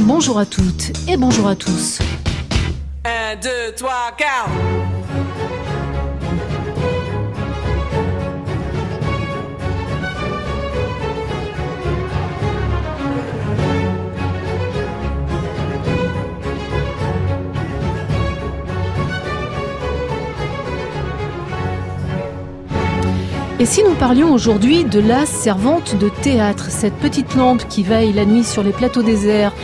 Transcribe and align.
bonjour 0.00 0.38
à 0.38 0.46
toutes 0.46 0.90
et 1.08 1.16
bonjour 1.16 1.48
à 1.48 1.54
tous. 1.54 2.00
1, 3.04 3.36
2, 3.36 3.74
3, 3.76 3.90
4. 4.16 4.93
Et 23.64 23.66
si 23.66 23.82
nous 23.82 23.94
parlions 23.94 24.30
aujourd'hui 24.30 24.84
de 24.84 25.00
la 25.00 25.24
servante 25.24 25.96
de 25.96 26.10
théâtre, 26.10 26.66
cette 26.68 26.96
petite 26.96 27.34
lampe 27.34 27.66
qui 27.66 27.82
veille 27.82 28.12
la 28.12 28.26
nuit 28.26 28.44
sur 28.44 28.62
les 28.62 28.72
plateaux 28.72 29.02
déserts 29.02 29.54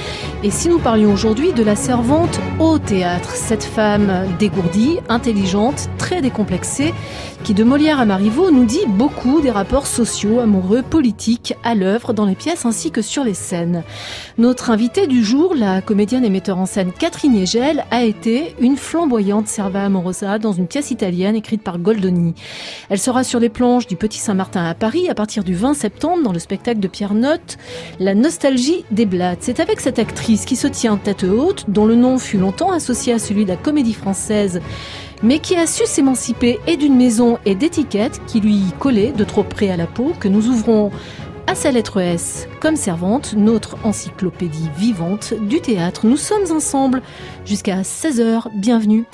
Et 0.43 0.51
si 0.51 0.71
nous 0.71 0.79
parlions 0.79 1.12
aujourd'hui 1.12 1.53
de 1.53 1.62
la 1.62 1.77
servante 1.77 2.41
au 2.59 2.79
théâtre, 2.79 3.29
cette 3.35 3.62
femme 3.62 4.27
dégourdie, 4.39 4.97
intelligente, 5.11 5.91
très 5.98 6.23
décomplexée, 6.23 6.95
qui 7.45 7.53
de 7.53 7.62
Molière 7.62 8.01
à 8.01 8.07
Marivaux 8.07 8.51
nous 8.51 8.65
dit 8.65 8.87
beaucoup 8.87 9.43
des 9.43 9.51
rapports 9.51 9.87
sociaux, 9.87 10.41
amoureux, 10.41 10.83
politiques 10.83 11.55
à 11.62 11.75
l'œuvre 11.75 12.15
dans 12.15 12.25
les 12.25 12.34
pièces 12.34 12.65
ainsi 12.65 12.91
que 12.91 13.03
sur 13.03 13.23
les 13.23 13.34
scènes. 13.34 13.83
Notre 14.39 14.71
invitée 14.71 15.07
du 15.07 15.23
jour, 15.23 15.55
la 15.55 15.83
comédienne 15.83 16.25
et 16.25 16.31
metteur 16.31 16.59
en 16.59 16.67
scène 16.67 16.93
Catherine 16.93 17.34
Yegel, 17.34 17.84
a 17.91 18.05
été 18.05 18.55
une 18.61 18.77
flamboyante 18.77 19.47
serva 19.47 19.84
amorosa 19.84 20.39
dans 20.39 20.53
une 20.53 20.67
pièce 20.67 20.91
italienne 20.91 21.36
écrite 21.36 21.62
par 21.62 21.79
Goldoni. 21.79 22.34
Elle 22.89 22.98
sera 22.98 23.25
sur 23.25 23.41
les 23.41 23.48
planches 23.51 23.86
du 23.86 23.97
Petit 23.97 24.19
Saint-Martin 24.19 24.64
à 24.64 24.75
Paris 24.75 25.09
à 25.11 25.14
partir 25.14 25.45
du 25.45 25.55
20 25.55 25.75
septembre 25.75 26.23
dans 26.23 26.33
le 26.33 26.39
spectacle 26.39 26.81
de 26.81 26.89
Pierre 26.89 27.14
Notte, 27.14 27.59
La 27.98 28.14
nostalgie 28.14 28.84
des 28.91 29.07
Blattes. 29.07 29.41
C'est 29.42 29.61
avec 29.61 29.81
cette 29.81 29.98
actrice 29.98 30.30
qui 30.39 30.56
se 30.56 30.67
tient 30.67 30.97
tête 30.97 31.25
haute, 31.25 31.64
dont 31.69 31.86
le 31.86 31.95
nom 31.95 32.19
fut 32.19 32.39
longtemps 32.39 32.70
associé 32.70 33.12
à 33.12 33.19
celui 33.19 33.45
de 33.45 33.50
la 33.50 33.56
comédie 33.56 33.95
française, 33.95 34.61
mais 35.23 35.39
qui 35.39 35.56
a 35.56 35.67
su 35.67 35.86
s'émanciper 35.86 36.59
et 36.67 36.77
d'une 36.77 36.97
maison 36.97 37.39
et 37.45 37.55
d'étiquettes 37.55 38.20
qui 38.27 38.41
lui 38.41 38.62
collaient 38.78 39.12
de 39.12 39.25
trop 39.25 39.42
près 39.42 39.70
à 39.70 39.77
la 39.77 39.86
peau, 39.86 40.12
que 40.19 40.28
nous 40.28 40.48
ouvrons 40.48 40.91
à 41.47 41.55
sa 41.55 41.73
lettre 41.73 42.01
S 42.01 42.48
comme 42.61 42.77
servante, 42.77 43.34
notre 43.36 43.77
encyclopédie 43.84 44.70
vivante 44.77 45.34
du 45.34 45.61
théâtre. 45.61 46.06
Nous 46.06 46.17
sommes 46.17 46.53
ensemble 46.53 47.03
jusqu'à 47.45 47.83
16h. 47.83 48.45
Bienvenue. 48.55 49.05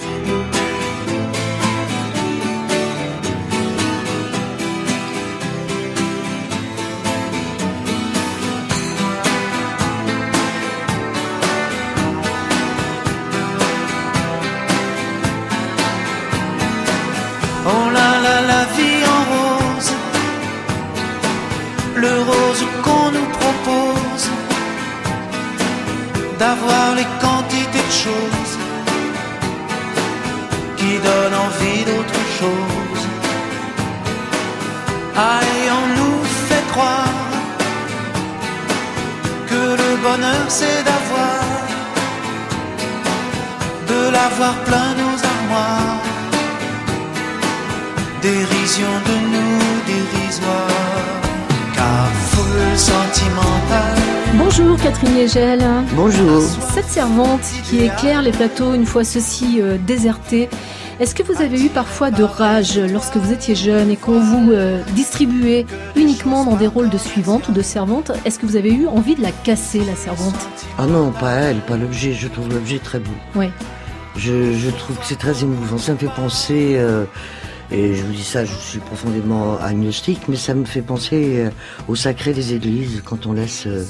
Le 21.97 22.15
rose 22.31 22.65
qu'on 22.85 23.11
nous 23.17 23.29
propose, 23.41 24.25
d'avoir 26.39 26.95
les 26.95 27.09
quantités 27.23 27.87
de 27.91 27.95
choses 28.05 28.55
qui 30.77 30.93
donnent 31.07 31.39
envie 31.49 31.85
d'autre 31.91 32.21
chose. 32.39 33.05
Ah, 35.17 35.41
et 35.55 35.71
on 35.81 35.87
nous 35.99 36.25
fait 36.49 36.67
croire 36.73 37.31
que 39.51 39.63
le 39.83 39.91
bonheur 40.07 40.47
c'est 40.49 40.83
d'avoir, 40.89 41.41
de 43.91 44.01
l'avoir 44.17 44.55
plein 44.69 44.91
nos 45.03 45.17
armoires 45.35 46.07
dérision 48.23 48.93
de 49.09 49.17
nous 49.33 49.83
dérisoire, 49.87 51.26
car 51.87 52.09
foule 52.31 52.77
sentimentale. 52.77 53.99
Bonjour 54.35 54.77
Catherine 54.77 55.17
Yegel. 55.17 55.63
Bonjour. 55.95 56.43
Cette 56.75 56.89
servante 56.89 57.43
qui 57.65 57.85
éclaire 57.85 58.23
les 58.23 58.33
plateaux 58.33 58.75
une 58.75 58.87
fois 58.87 59.05
ceux-ci 59.05 59.61
euh, 59.61 59.79
désertés, 59.79 60.49
est-ce 60.99 61.15
que 61.15 61.23
vous 61.23 61.41
avez 61.41 61.63
eu 61.63 61.69
parfois 61.69 62.11
de 62.11 62.25
rage 62.25 62.79
lorsque 62.79 63.17
vous 63.17 63.33
étiez 63.33 63.55
jeune 63.55 63.91
et 63.91 63.97
qu'on 63.97 64.19
vous 64.19 64.51
euh, 64.51 64.83
distribuait 64.95 65.65
uniquement 65.95 66.45
dans 66.45 66.57
des 66.57 66.67
rôles 66.67 66.91
de 66.91 66.99
suivante 66.99 67.49
ou 67.49 67.53
de 67.53 67.63
servante? 67.63 68.11
Est-ce 68.25 68.39
que 68.39 68.47
vous 68.47 68.57
avez 68.57 68.73
eu 68.73 68.89
envie 68.89 69.15
de 69.15 69.23
la 69.23 69.33
casser, 69.33 69.81
la 69.87 69.95
servante? 69.95 70.35
Ah 70.79 70.87
non, 70.87 71.13
pas 71.13 71.33
elle, 71.35 71.59
pas 71.59 71.77
l'objet. 71.77 72.15
Je 72.15 72.29
trouve 72.29 72.49
l'objet 72.49 72.79
très 72.79 72.99
beau. 72.99 73.13
Oui. 73.37 73.51
Je, 74.17 74.55
je 74.55 74.71
trouve 74.71 74.97
que 74.97 75.05
c'est 75.05 75.19
très 75.19 75.43
émouvant. 75.43 75.79
Ça 75.79 75.93
me 75.93 75.99
fait 75.99 76.07
penser, 76.07 76.77
euh, 76.79 77.05
et 77.71 77.95
je 77.95 78.03
vous 78.03 78.13
dis 78.13 78.25
ça, 78.25 78.45
je 78.45 78.55
suis 78.55 78.79
profondément 78.79 79.59
agnostique, 79.59 80.23
mais 80.29 80.37
ça 80.37 80.55
me 80.55 80.65
fait 80.65 80.83
penser 80.83 81.39
euh, 81.39 81.51
au 81.89 81.97
sacré 81.97 82.33
des 82.33 82.55
églises 82.55 83.03
quand 83.05 83.27
on 83.27 83.33
laisse 83.33 83.67
euh, 83.67 83.85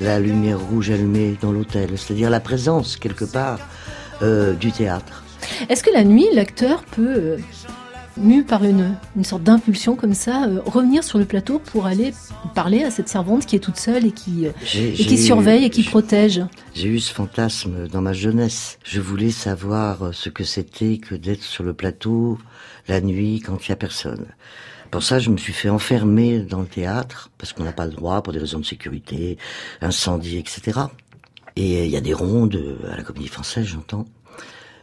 la 0.00 0.18
lumière 0.18 0.58
rouge 0.58 0.90
allumée 0.90 1.36
dans 1.40 1.52
l'autel, 1.52 1.90
c'est-à-dire 1.96 2.30
la 2.30 2.40
présence 2.40 2.96
quelque 2.96 3.24
part 3.24 3.58
euh, 4.22 4.54
du 4.54 4.72
théâtre. 4.72 5.24
Est-ce 5.68 5.82
que 5.82 5.90
la 5.92 6.04
nuit, 6.04 6.26
l'acteur 6.34 6.84
peut, 6.84 7.14
euh, 7.16 7.36
mu 8.16 8.42
par 8.44 8.64
une, 8.64 8.94
une 9.16 9.24
sorte 9.24 9.42
d'impulsion 9.42 9.96
comme 9.96 10.14
ça, 10.14 10.44
euh, 10.44 10.60
revenir 10.64 11.04
sur 11.04 11.18
le 11.18 11.24
plateau 11.24 11.58
pour 11.58 11.86
aller 11.86 12.12
parler 12.54 12.82
à 12.82 12.90
cette 12.90 13.08
servante 13.08 13.46
qui 13.46 13.56
est 13.56 13.60
toute 13.60 13.76
seule 13.76 14.06
et 14.06 14.12
qui, 14.12 14.46
et 14.46 14.92
qui 14.92 15.18
surveille 15.18 15.64
et 15.64 15.70
qui 15.70 15.82
protège 15.82 16.42
J'ai 16.74 16.88
eu 16.88 17.00
ce 17.00 17.12
fantasme 17.12 17.88
dans 17.88 18.00
ma 18.00 18.12
jeunesse. 18.12 18.78
Je 18.84 19.00
voulais 19.00 19.30
savoir 19.30 20.10
ce 20.12 20.28
que 20.28 20.44
c'était 20.44 20.98
que 20.98 21.14
d'être 21.14 21.42
sur 21.42 21.64
le 21.64 21.72
plateau 21.74 22.38
la 22.90 23.00
nuit 23.00 23.40
quand 23.40 23.66
il 23.66 23.70
y 23.70 23.72
a 23.72 23.76
personne. 23.76 24.26
Pour 24.90 25.02
ça, 25.02 25.18
je 25.20 25.30
me 25.30 25.36
suis 25.36 25.52
fait 25.52 25.68
enfermer 25.68 26.40
dans 26.40 26.60
le 26.60 26.66
théâtre 26.66 27.30
parce 27.38 27.52
qu'on 27.52 27.64
n'a 27.64 27.72
pas 27.72 27.86
le 27.86 27.92
droit 27.92 28.22
pour 28.22 28.32
des 28.32 28.40
raisons 28.40 28.58
de 28.58 28.64
sécurité, 28.64 29.38
incendie, 29.80 30.36
etc. 30.36 30.80
Et 31.56 31.84
il 31.84 31.90
y 31.90 31.96
a 31.96 32.00
des 32.00 32.12
rondes 32.14 32.56
euh, 32.56 32.92
à 32.92 32.96
la 32.96 33.02
Comédie 33.02 33.28
Française, 33.28 33.66
j'entends. 33.66 34.06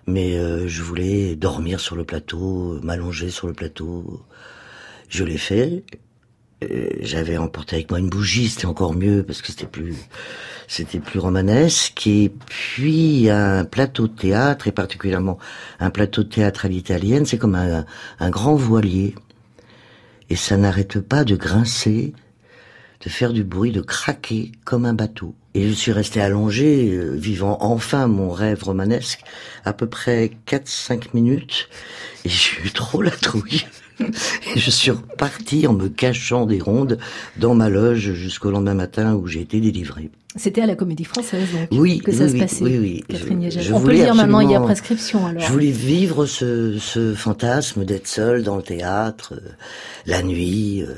Mais 0.07 0.37
euh, 0.37 0.67
je 0.67 0.81
voulais 0.81 1.35
dormir 1.35 1.81
sur 1.81 1.97
le 1.97 2.05
plateau, 2.05 2.79
m'allonger 2.81 3.29
sur 3.29 3.47
le 3.47 3.53
plateau. 3.53 4.23
Je 5.09 5.25
l'ai 5.25 5.37
fait. 5.37 5.83
Euh, 6.63 6.89
J'avais 7.01 7.37
emporté 7.37 7.75
avec 7.75 7.89
moi 7.89 7.99
une 7.99 8.09
bougie, 8.09 8.47
c'était 8.47 8.65
encore 8.65 8.93
mieux 8.93 9.23
parce 9.23 9.41
que 9.41 9.47
c'était 9.47 9.67
plus, 9.67 9.95
c'était 10.67 10.99
plus 10.99 11.19
romanesque. 11.19 12.05
Et 12.07 12.31
puis 12.45 13.29
un 13.29 13.65
plateau 13.65 14.07
de 14.07 14.15
théâtre, 14.15 14.67
et 14.67 14.71
particulièrement 14.71 15.37
un 15.79 15.89
plateau 15.89 16.23
de 16.23 16.29
théâtre 16.29 16.65
à 16.65 16.67
l'italienne, 16.67 17.25
c'est 17.25 17.37
comme 17.37 17.55
un, 17.55 17.85
un 18.19 18.29
grand 18.29 18.55
voilier. 18.55 19.15
Et 20.29 20.35
ça 20.35 20.57
n'arrête 20.57 20.99
pas 20.99 21.23
de 21.23 21.35
grincer, 21.35 22.13
de 23.01 23.09
faire 23.09 23.31
du 23.31 23.43
bruit, 23.43 23.71
de 23.71 23.81
craquer 23.81 24.51
comme 24.65 24.85
un 24.85 24.93
bateau. 24.93 25.35
Et 25.53 25.67
je 25.67 25.73
suis 25.73 25.91
resté 25.91 26.21
allongé, 26.21 26.91
euh, 26.91 27.15
vivant 27.15 27.57
enfin 27.61 28.07
mon 28.07 28.29
rêve 28.29 28.63
romanesque, 28.63 29.21
à 29.65 29.73
peu 29.73 29.87
près 29.87 30.31
4-5 30.45 31.09
minutes. 31.13 31.69
Et 32.25 32.29
j'ai 32.29 32.61
eu 32.63 32.71
trop 32.71 33.01
la 33.01 33.11
trouille. 33.11 33.65
Et 34.55 34.59
je 34.59 34.69
suis 34.69 34.91
reparti 34.91 35.67
en 35.67 35.73
me 35.73 35.87
cachant 35.89 36.45
des 36.45 36.59
rondes 36.59 36.97
dans 37.37 37.55
ma 37.55 37.69
loge 37.69 38.13
jusqu'au 38.13 38.51
lendemain 38.51 38.73
matin 38.73 39.15
où 39.15 39.27
j'ai 39.27 39.41
été 39.41 39.59
délivré. 39.59 40.09
C'était 40.35 40.61
à 40.61 40.67
la 40.67 40.75
Comédie 40.75 41.03
Française 41.05 41.47
donc 41.51 41.67
Oui, 41.81 41.99
que 41.99 42.11
oui, 42.11 42.17
ça 42.17 42.29
se 42.29 42.35
passait. 42.35 42.63
oui, 42.63 42.77
oui. 42.77 43.03
Catherine 43.07 43.49
Je- 43.49 43.59
je 43.59 43.73
On 43.73 43.81
peut 43.81 43.89
le 43.91 43.95
dire 43.95 44.13
maintenant, 44.13 44.39
il 44.41 44.51
y 44.51 44.55
a 44.55 44.59
prescription 44.59 45.25
alors. 45.25 45.41
Je 45.41 45.51
voulais 45.51 45.71
vivre 45.71 46.25
ce, 46.27 46.77
ce 46.77 47.15
fantasme 47.15 47.85
d'être 47.85 48.07
seul 48.07 48.43
dans 48.43 48.55
le 48.57 48.61
théâtre, 48.63 49.33
euh, 49.35 49.49
la 50.05 50.21
nuit, 50.21 50.83
euh, 50.83 50.93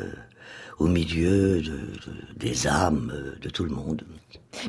au 0.78 0.88
milieu 0.88 1.62
de, 1.62 1.70
de- 1.70 2.38
des 2.38 2.68
âmes 2.68 3.14
euh, 3.16 3.32
de 3.42 3.50
tout 3.50 3.64
le 3.64 3.70
monde. 3.72 4.02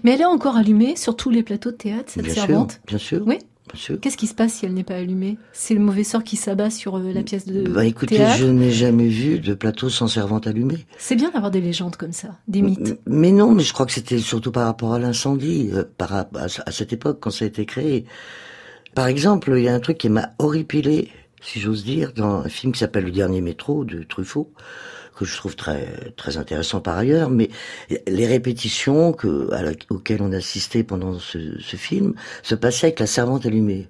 Mais 0.05 0.13
elle 0.13 0.21
est 0.21 0.25
encore 0.25 0.57
allumée 0.57 0.95
sur 0.95 1.17
tous 1.17 1.31
les 1.31 1.43
plateaux 1.43 1.71
de 1.73 1.77
théâtre, 1.77 2.05
cette 2.13 2.25
bien 2.25 2.35
servante? 2.35 2.73
sûr, 2.73 2.81
bien 2.87 2.99
sûr, 2.99 3.23
Oui? 3.27 3.39
Qu'est-ce 4.01 4.17
qui 4.17 4.27
se 4.27 4.35
passe 4.35 4.53
si 4.55 4.67
elle 4.67 4.75
n'est 4.75 4.85
pas 4.85 4.97
allumée? 4.97 5.39
C'est 5.53 5.75
le 5.75 5.81
mauvais 5.81 6.05
sort 6.05 6.25
qui 6.25 6.37
s'abat 6.37 6.71
sur 6.71 6.97
euh, 6.97 7.13
la 7.13 7.23
pièce 7.23 7.47
de 7.47 7.63
Bah 7.69 7.85
écoutez, 7.85 8.17
théâtre? 8.17 8.37
je 8.39 8.47
n'ai 8.47 8.71
jamais 8.71 9.09
vu 9.09 9.39
de 9.39 9.55
plateau 9.55 9.89
sans 9.89 10.07
servante 10.09 10.47
allumée. 10.47 10.87
C'est 10.99 11.17
bien 11.17 11.31
d'avoir 11.31 11.51
des 11.51 11.61
légendes 11.61 11.97
comme 11.97 12.13
ça, 12.13 12.29
des 12.49 12.63
mythes. 12.63 12.99
Mais 13.07 13.33
non, 13.33 13.53
mais 13.53 13.63
je 13.63 13.73
crois 13.73 13.87
que 13.87 13.93
c'était 13.93 14.19
surtout 14.19 14.53
par 14.53 14.67
rapport 14.67 14.95
à 14.95 14.99
l'incendie, 14.99 15.71
euh, 15.73 15.85
par 15.99 16.13
à, 16.15 16.29
à 16.35 16.71
cette 16.73 16.93
époque 16.93 17.19
quand 17.21 17.31
ça 17.31 17.45
a 17.45 17.49
été 17.49 17.65
créé. 17.67 18.05
Par 18.95 19.07
exemple, 19.07 19.53
il 19.57 19.63
y 19.65 19.69
a 19.69 19.75
un 19.75 19.81
truc 19.81 19.99
qui 19.99 20.09
m'a 20.09 20.31
horripilé, 20.39 21.09
si 21.41 21.61
j'ose 21.61 21.85
dire, 21.85 22.13
dans 22.15 22.41
un 22.41 22.49
film 22.49 22.73
qui 22.73 22.81
s'appelle 22.81 23.05
Le 23.05 23.13
Dernier 23.13 23.41
Métro 23.41 23.85
de 23.85 24.03
Truffaut, 24.03 24.53
que 25.21 25.27
je 25.27 25.37
trouve 25.37 25.55
très 25.55 25.87
très 26.17 26.39
intéressant 26.39 26.81
par 26.81 26.97
ailleurs, 26.97 27.29
mais 27.29 27.51
les 28.07 28.27
répétitions 28.27 29.11
auxquelles 29.11 30.23
on 30.23 30.33
assistait 30.33 30.83
pendant 30.83 31.19
ce, 31.19 31.77
film 31.77 32.15
se 32.43 32.55
passaient 32.55 32.87
avec 32.87 33.01
la 33.01 33.07
servante 33.07 33.45
allumée 33.45 33.89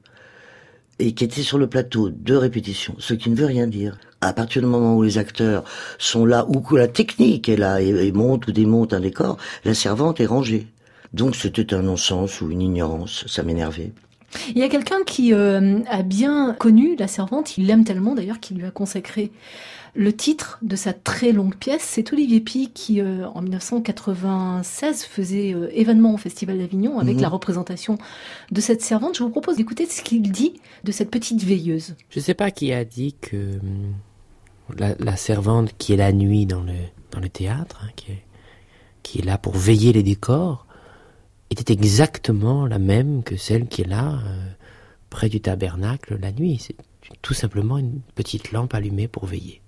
et 0.99 1.13
qui 1.13 1.23
était 1.23 1.43
sur 1.43 1.57
le 1.57 1.69
plateau 1.69 2.11
de 2.11 2.35
répétition, 2.35 2.97
ce 2.99 3.15
qui 3.15 3.31
ne 3.31 3.37
veut 3.37 3.47
rien 3.47 3.69
dire. 3.69 3.97
À 4.21 4.33
partir 4.33 4.61
du 4.61 4.67
moment 4.67 4.97
où 4.97 5.05
les 5.05 5.19
acteurs 5.19 5.63
sont 5.99 6.27
là, 6.27 6.45
ou 6.49 6.61
que 6.61 6.75
la 6.75 6.89
technique 6.89 7.49
est 7.49 7.57
là 7.57 7.81
et, 7.81 7.89
et 7.89 8.13
monte 8.13 8.49
ou 8.49 8.53
démonte 8.53 8.93
un 8.93 9.01
décor, 9.01 9.39
la 9.65 9.75
servante 9.75 10.21
est 10.21 10.27
rangée. 10.27 10.67
Donc 11.15 11.37
c'était 11.37 11.73
un 11.75 11.83
non-sens 11.83 12.41
ou 12.41 12.51
une 12.51 12.61
ignorance, 12.61 13.25
ça 13.29 13.45
m'énervait. 13.45 13.93
Il 14.49 14.59
y 14.59 14.63
a 14.63 14.69
quelqu'un 14.69 15.03
qui 15.07 15.33
euh, 15.33 15.79
a 15.89 16.03
bien 16.03 16.55
connu 16.59 16.97
la 16.97 17.09
servante, 17.09 17.57
il 17.57 17.67
l'aime 17.67 17.85
tellement 17.85 18.15
d'ailleurs 18.15 18.41
qu'il 18.41 18.59
lui 18.59 18.67
a 18.67 18.71
consacré 18.71 19.31
le 19.95 20.13
titre 20.13 20.59
de 20.63 20.77
sa 20.77 20.93
très 20.93 21.33
longue 21.33 21.57
pièce. 21.57 21.83
C'est 21.83 22.13
Olivier 22.13 22.41
Pi 22.41 22.71
qui, 22.73 23.01
euh, 23.01 23.27
en 23.35 23.43
1996, 23.43 25.05
faisait 25.05 25.53
euh, 25.55 25.69
événement 25.73 26.15
au 26.15 26.17
Festival 26.17 26.59
d'Avignon 26.59 26.99
avec 26.99 27.17
Mhm. 27.17 27.23
la 27.23 27.29
représentation 27.29 27.99
de 28.51 28.61
cette 28.61 28.83
servante. 28.83 29.17
Je 29.17 29.23
vous 29.23 29.31
propose 29.31 29.57
d'écouter 29.57 29.87
ce 29.87 30.03
qu'il 30.03 30.31
dit 30.31 30.61
de 30.85 30.93
cette 30.93 31.11
petite 31.11 31.43
veilleuse. 31.43 31.95
Je 32.11 32.21
sais 32.21 32.35
pas 32.35 32.51
qui 32.51 32.73
a 32.73 32.85
dit 32.85 33.15
que 33.21 33.59
hum, 33.59 33.95
la, 34.79 34.95
la 34.99 35.17
servante 35.17 35.73
qui 35.79 35.93
est 35.93 35.97
la 35.97 36.13
nuit 36.13 36.47
dans 36.47 36.63
le, 36.63 36.75
dans 37.11 37.21
le 37.21 37.29
théâtre, 37.29 37.83
hein, 37.85 37.91
qui, 37.97 38.13
est, 38.13 38.23
qui 39.03 39.19
est 39.19 39.25
là 39.25 39.39
pour 39.39 39.55
veiller 39.57 39.93
les 39.93 40.03
décors, 40.05 40.67
était 41.51 41.73
exactement 41.73 42.67
la 42.67 42.79
même 42.79 43.25
que 43.25 43.37
celle 43.37 43.67
qui 43.67 43.83
est 43.83 43.89
là 43.89 44.21
euh, 44.25 44.51
près 45.11 45.29
du 45.29 45.41
tabernacle 45.41 46.17
la 46.21 46.31
nuit. 46.31 46.59
C'est 46.65 46.77
tout 47.23 47.35
simplement 47.35 47.77
une 47.79 48.01
petite 48.15 48.53
lampe 48.53 48.73
allumée 48.75 49.09
pour 49.09 49.27
veiller. 49.27 49.61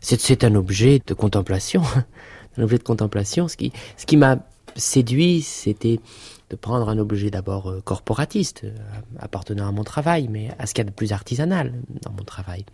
C'est, 0.00 0.44
un 0.44 0.54
objet 0.54 1.00
de 1.06 1.14
contemplation, 1.14 1.82
un 2.56 2.62
objet 2.62 2.78
de 2.78 2.82
contemplation. 2.82 3.48
Ce 3.48 3.56
qui, 3.56 3.72
ce 3.96 4.06
qui 4.06 4.16
m'a 4.16 4.38
séduit, 4.76 5.42
c'était 5.42 6.00
de 6.48 6.56
prendre 6.56 6.88
un 6.88 6.98
objet 6.98 7.30
d'abord 7.30 7.70
euh, 7.70 7.80
corporatiste, 7.80 8.64
euh, 8.64 8.74
appartenant 9.18 9.68
à 9.68 9.72
mon 9.72 9.84
travail, 9.84 10.28
mais 10.28 10.50
à 10.58 10.66
ce 10.66 10.74
qu'il 10.74 10.84
y 10.84 10.86
a 10.86 10.90
de 10.90 10.94
plus 10.94 11.12
artisanal 11.12 11.74
dans 12.02 12.12
mon 12.12 12.24
travail. 12.24 12.64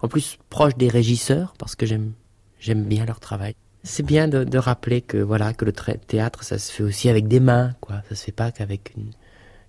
En 0.00 0.08
plus, 0.08 0.38
proche 0.50 0.76
des 0.76 0.88
régisseurs, 0.88 1.54
parce 1.58 1.76
que 1.76 1.86
j'aime, 1.86 2.12
j'aime 2.58 2.84
bien 2.84 3.04
leur 3.04 3.20
travail. 3.20 3.54
C'est 3.84 4.04
bien 4.04 4.28
de, 4.28 4.44
de 4.44 4.58
rappeler 4.58 5.00
que 5.00 5.18
voilà 5.18 5.54
que 5.54 5.64
le 5.64 5.72
théâtre, 5.72 6.44
ça 6.44 6.58
se 6.58 6.72
fait 6.72 6.82
aussi 6.82 7.08
avec 7.08 7.28
des 7.28 7.40
mains, 7.40 7.74
quoi. 7.80 8.02
Ça 8.08 8.14
se 8.14 8.24
fait 8.24 8.32
pas 8.32 8.52
qu'avec 8.52 8.92
une, 8.96 9.10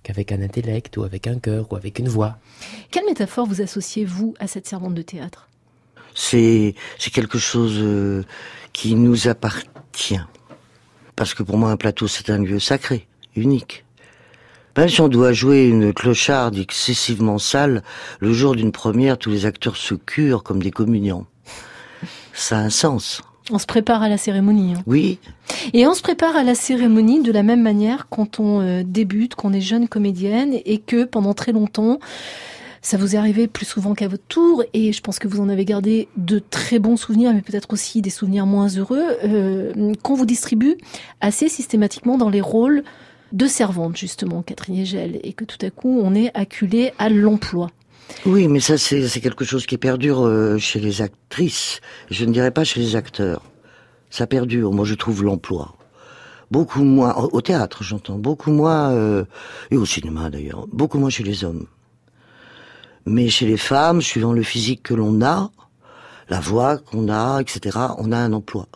qu'avec 0.03 0.31
un 0.31 0.41
intellect 0.41 0.97
ou 0.97 1.03
avec 1.03 1.27
un 1.27 1.39
cœur 1.39 1.71
ou 1.71 1.75
avec 1.75 1.97
une 1.97 2.09
voix. 2.09 2.37
Quelle 2.91 3.05
métaphore 3.05 3.47
vous 3.47 3.61
associez, 3.61 4.05
vous, 4.05 4.35
à 4.39 4.47
cette 4.47 4.67
servante 4.67 4.93
de 4.93 5.01
théâtre? 5.01 5.49
C'est 6.15 6.75
c'est 6.99 7.11
quelque 7.11 7.37
chose 7.37 7.75
euh, 7.77 8.23
qui 8.71 8.95
nous 8.95 9.27
appartient. 9.27 10.19
Parce 11.15 11.33
que 11.33 11.43
pour 11.43 11.57
moi, 11.57 11.69
un 11.71 11.77
plateau, 11.77 12.07
c'est 12.07 12.29
un 12.29 12.39
lieu 12.39 12.59
sacré, 12.59 13.07
unique. 13.35 13.85
Même 14.75 14.89
si 14.89 15.01
on 15.01 15.07
doit 15.07 15.33
jouer 15.33 15.67
une 15.67 15.93
clocharde 15.93 16.57
excessivement 16.57 17.37
sale, 17.37 17.83
le 18.19 18.33
jour 18.33 18.55
d'une 18.55 18.71
première, 18.71 19.19
tous 19.19 19.29
les 19.29 19.45
acteurs 19.45 19.77
se 19.77 19.93
curent 19.93 20.41
comme 20.41 20.63
des 20.63 20.71
communiants. 20.71 21.27
Ça 22.33 22.57
a 22.57 22.61
un 22.61 22.71
sens. 22.71 23.21
On 23.51 23.59
se 23.59 23.65
prépare 23.67 24.01
à 24.01 24.09
la 24.09 24.17
cérémonie. 24.17 24.73
hein. 24.73 24.81
Oui, 24.87 25.19
Et 25.73 25.85
on 25.85 25.93
se 25.93 26.01
prépare 26.01 26.35
à 26.35 26.43
la 26.43 26.55
cérémonie 26.55 27.21
de 27.21 27.31
la 27.31 27.43
même 27.43 27.61
manière 27.61 28.07
quand 28.09 28.39
on 28.39 28.61
euh, 28.61 28.83
débute, 28.83 29.35
qu'on 29.35 29.53
est 29.53 29.61
jeune 29.61 29.87
comédienne 29.87 30.55
et 30.65 30.79
que 30.79 31.03
pendant 31.03 31.33
très 31.33 31.51
longtemps, 31.51 31.99
ça 32.83 32.97
vous 32.97 33.15
est 33.15 33.17
arrivé 33.17 33.47
plus 33.47 33.65
souvent 33.65 33.95
qu'à 33.95 34.09
votre 34.09 34.25
tour 34.27 34.63
et 34.73 34.91
je 34.91 35.01
pense 35.01 35.17
que 35.17 35.27
vous 35.27 35.39
en 35.39 35.47
avez 35.47 35.63
gardé 35.63 36.09
de 36.17 36.37
très 36.37 36.79
bons 36.79 36.97
souvenirs, 36.97 37.33
mais 37.33 37.41
peut-être 37.41 37.71
aussi 37.71 38.01
des 38.01 38.09
souvenirs 38.09 38.45
moins 38.45 38.67
heureux, 38.67 39.05
euh, 39.23 39.93
qu'on 40.03 40.15
vous 40.15 40.25
distribue 40.25 40.75
assez 41.21 41.47
systématiquement 41.47 42.17
dans 42.17 42.29
les 42.29 42.41
rôles 42.41 42.83
de 43.31 43.47
servante, 43.47 43.95
justement, 43.97 44.43
Catherine 44.43 44.75
Hegel, 44.75 45.19
et 45.23 45.31
que 45.31 45.45
tout 45.45 45.57
à 45.65 45.69
coup, 45.69 46.01
on 46.03 46.13
est 46.13 46.29
acculé 46.35 46.91
à 46.99 47.09
l'emploi. 47.09 47.71
oui, 48.25 48.49
mais 48.49 48.59
ça, 48.59 48.77
c'est 48.77 49.21
quelque 49.21 49.45
chose 49.45 49.65
qui 49.65 49.77
perdure 49.77 50.21
euh, 50.21 50.57
chez 50.57 50.81
les 50.81 51.01
actrices. 51.01 51.79
Je 52.11 52.25
ne 52.25 52.33
dirais 52.33 52.51
pas 52.51 52.65
chez 52.65 52.81
les 52.81 52.97
acteurs. 52.97 53.41
Ça 54.09 54.27
perdure. 54.27 54.73
Moi, 54.73 54.85
je 54.85 54.93
trouve 54.93 55.23
l'emploi. 55.23 55.73
Beaucoup 56.51 56.83
moins, 56.83 57.15
au 57.15 57.29
au 57.37 57.41
théâtre, 57.41 57.81
j'entends, 57.81 58.19
beaucoup 58.19 58.51
moins, 58.51 58.91
euh, 58.91 59.23
et 59.71 59.77
au 59.77 59.85
cinéma 59.85 60.29
d'ailleurs, 60.29 60.67
beaucoup 60.71 60.99
moins 60.99 61.09
chez 61.09 61.23
les 61.23 61.45
hommes. 61.45 61.65
Mais 63.05 63.29
chez 63.29 63.45
les 63.45 63.57
femmes, 63.57 64.01
suivant 64.01 64.33
le 64.33 64.43
physique 64.43 64.83
que 64.83 64.93
l'on 64.93 65.21
a, 65.21 65.51
la 66.29 66.39
voix 66.39 66.77
qu'on 66.77 67.09
a, 67.09 67.41
etc., 67.41 67.77
on 67.97 68.11
a 68.11 68.17
un 68.17 68.33
emploi. 68.33 68.67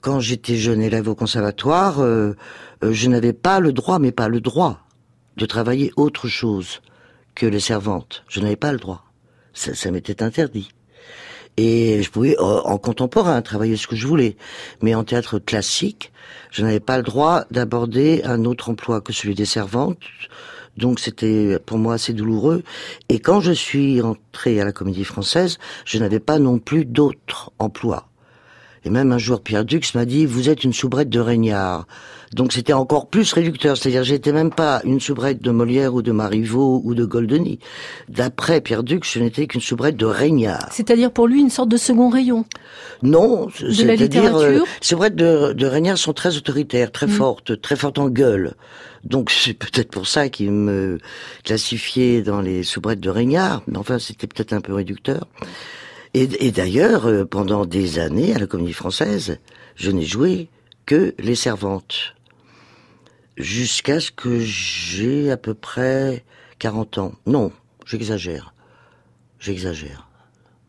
Quand 0.00 0.20
j'étais 0.20 0.56
jeune 0.56 0.80
élève 0.80 1.08
au 1.08 1.14
conservatoire, 1.14 2.00
euh, 2.00 2.34
euh, 2.82 2.92
je 2.92 3.08
n'avais 3.08 3.32
pas 3.32 3.60
le 3.60 3.72
droit, 3.72 3.98
mais 3.98 4.12
pas 4.12 4.28
le 4.28 4.40
droit, 4.40 4.80
de 5.36 5.46
travailler 5.46 5.92
autre 5.96 6.28
chose 6.28 6.80
que 7.34 7.46
les 7.46 7.60
servantes. 7.60 8.24
Je 8.28 8.40
n'avais 8.40 8.56
pas 8.56 8.72
le 8.72 8.78
droit. 8.78 9.04
Ça, 9.52 9.74
ça 9.74 9.90
m'était 9.90 10.22
interdit. 10.22 10.70
Et 11.56 12.02
je 12.02 12.10
pouvais, 12.10 12.36
euh, 12.38 12.60
en 12.62 12.78
contemporain, 12.78 13.40
travailler 13.42 13.76
ce 13.76 13.86
que 13.86 13.96
je 13.96 14.06
voulais. 14.06 14.36
Mais 14.82 14.94
en 14.94 15.04
théâtre 15.04 15.38
classique, 15.38 16.12
je 16.50 16.62
n'avais 16.62 16.80
pas 16.80 16.98
le 16.98 17.02
droit 17.02 17.44
d'aborder 17.50 18.22
un 18.24 18.44
autre 18.44 18.70
emploi 18.70 19.00
que 19.00 19.12
celui 19.12 19.34
des 19.34 19.46
servantes. 19.46 20.02
Donc 20.76 21.00
c'était 21.00 21.58
pour 21.64 21.78
moi 21.78 21.94
assez 21.94 22.12
douloureux. 22.12 22.62
Et 23.08 23.18
quand 23.18 23.40
je 23.40 23.52
suis 23.52 24.00
entré 24.02 24.60
à 24.60 24.64
la 24.64 24.72
Comédie 24.72 25.04
Française, 25.04 25.58
je 25.84 25.98
n'avais 25.98 26.20
pas 26.20 26.38
non 26.38 26.58
plus 26.58 26.84
d'autre 26.84 27.52
emploi. 27.58 28.08
Et 28.84 28.90
même 28.90 29.10
un 29.10 29.18
jour, 29.18 29.40
Pierre 29.40 29.64
Dux 29.64 29.80
m'a 29.96 30.04
dit, 30.04 30.26
vous 30.26 30.48
êtes 30.48 30.62
une 30.62 30.72
soubrette 30.72 31.08
de 31.08 31.18
Régnard. 31.18 31.86
Donc 32.34 32.52
c'était 32.52 32.72
encore 32.72 33.08
plus 33.08 33.32
réducteur. 33.32 33.76
C'est-à-dire, 33.76 34.04
j'étais 34.04 34.30
même 34.32 34.52
pas 34.52 34.80
une 34.84 35.00
soubrette 35.00 35.42
de 35.42 35.50
Molière 35.50 35.94
ou 35.94 36.02
de 36.02 36.12
Marivaux 36.12 36.82
ou 36.84 36.94
de 36.94 37.04
Goldoni. 37.04 37.58
D'après 38.08 38.60
Pierre 38.60 38.84
Dux, 38.84 39.00
je 39.02 39.18
n'étais 39.18 39.48
qu'une 39.48 39.60
soubrette 39.60 39.96
de 39.96 40.06
Régnard. 40.06 40.68
C'est-à-dire 40.70 41.10
pour 41.10 41.26
lui 41.26 41.40
une 41.40 41.50
sorte 41.50 41.68
de 41.68 41.76
second 41.76 42.10
rayon. 42.10 42.44
Non, 43.02 43.48
la 43.60 43.72
c'est-à-dire, 43.96 44.36
euh, 44.36 44.50
les 44.52 44.60
soubrettes 44.82 45.16
de, 45.16 45.52
de 45.52 45.66
Régnard 45.66 45.98
sont 45.98 46.12
très 46.12 46.36
autoritaires, 46.36 46.92
très 46.92 47.06
Mm. 47.06 47.10
fortes, 47.10 47.60
très 47.60 47.74
fortes 47.76 47.98
en 47.98 48.08
gueule. 48.08 48.54
Donc 49.08 49.30
c'est 49.30 49.54
peut-être 49.54 49.90
pour 49.90 50.06
ça 50.08 50.28
qu'il 50.28 50.50
me 50.50 50.98
classifiait 51.44 52.22
dans 52.22 52.40
les 52.40 52.62
soubrettes 52.64 53.00
de 53.00 53.10
Régnard. 53.10 53.62
Mais 53.68 53.78
enfin, 53.78 53.98
c'était 53.98 54.26
peut-être 54.26 54.52
un 54.52 54.60
peu 54.60 54.74
réducteur. 54.74 55.28
Et, 56.14 56.28
et 56.46 56.50
d'ailleurs, 56.50 57.06
euh, 57.06 57.24
pendant 57.24 57.66
des 57.66 57.98
années, 57.98 58.34
à 58.34 58.38
la 58.38 58.46
Comédie 58.46 58.72
Française, 58.72 59.38
je 59.76 59.90
n'ai 59.90 60.04
joué 60.04 60.48
que 60.86 61.14
les 61.18 61.34
servantes. 61.34 62.14
Jusqu'à 63.36 64.00
ce 64.00 64.10
que 64.10 64.40
j'ai 64.40 65.30
à 65.30 65.36
peu 65.36 65.52
près 65.54 66.24
40 66.58 66.98
ans. 66.98 67.12
Non, 67.26 67.52
j'exagère. 67.84 68.54
J'exagère. 69.38 70.08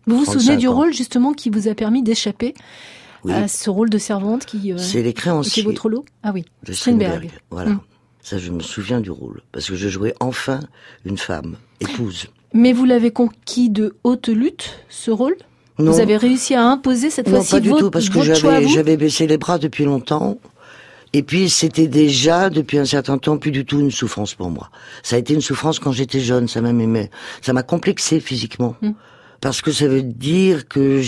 Vous 0.05 0.17
vous 0.17 0.25
35 0.25 0.39
souvenez 0.39 0.57
du 0.57 0.67
ans. 0.67 0.75
rôle 0.75 0.93
justement 0.93 1.33
qui 1.33 1.50
vous 1.50 1.67
a 1.69 1.75
permis 1.75 2.03
d'échapper 2.03 2.53
Oui. 3.23 3.33
à 3.33 3.47
ce 3.47 3.69
rôle 3.69 3.89
de 3.89 3.97
servante 3.97 4.45
qui 4.45 4.73
euh, 4.73 4.77
C'est 4.77 5.01
créanciers. 5.13 5.63
votre 5.63 5.88
lot? 5.89 6.03
Ah 6.23 6.31
oui, 6.33 6.43
de 6.63 6.73
Strindberg. 6.73 7.13
Strindberg. 7.13 7.41
Voilà. 7.50 7.69
Mm. 7.71 7.79
Ça, 8.29 8.38
je 8.38 8.51
me 8.51 8.60
souviens 8.60 9.00
du 9.00 9.10
rôle. 9.10 9.39
Parce 9.53 9.69
que 9.69 9.77
je 9.77 9.88
jouais 9.88 10.13
enfin 10.19 10.60
une 11.05 11.17
femme, 11.17 11.55
épouse. 11.79 12.25
Mais 12.51 12.74
vous 12.74 12.84
l'avez 12.84 13.12
conquis 13.12 13.69
de 13.69 13.96
haute 14.03 14.27
lutte, 14.27 14.81
ce 14.89 15.12
rôle? 15.12 15.38
Non, 15.79 15.93
Vous 15.93 16.01
avez 16.01 16.17
réussi 16.17 16.53
à 16.53 16.62
imposer 16.62 17.10
cette 17.10 17.27
non 17.27 17.36
fois-ci 17.38 17.51
pas 17.51 17.60
du 17.62 17.69
votre, 17.69 17.84
tout, 17.86 17.89
parce 17.89 18.10
que 18.10 18.15
votre 18.15 18.36
j'avais, 18.67 18.98
baissé 18.98 19.27
les 19.27 19.38
bras 19.38 19.60
depuis 19.60 19.86
longtemps. 19.86 20.39
Et 21.13 21.24
puis, 21.24 21.50
c'était 21.50 21.88
déjà, 21.88 22.50
depuis 22.50 22.77
un 22.77 22.84
certain 22.84 23.17
temps, 23.17 23.38
plus 23.38 23.51
du 23.51 23.63
tout 23.63 23.79
une 23.79 23.91
souffrance 23.91 24.34
pour 24.34 24.50
moi. 24.50 24.72
Ça 25.03 25.15
a 25.15 25.19
été 25.19 25.34
une 25.34 25.39
souffrance 25.39 25.79
quand 25.79 25.93
j'étais 25.93 26.19
jeune, 26.19 26.50
ça 26.50 26.60
m'a 26.60 26.74
m'aimait. 26.74 27.10
Ça 27.41 27.53
m'a 27.53 27.63
complexé 27.63 28.19
physiquement. 28.19 28.75
Mm. 28.81 28.91
Parce 29.39 29.62
que 29.62 29.72
ça 29.72 29.88
veut 29.88 30.03
dire 30.03 30.67
que 30.67 31.01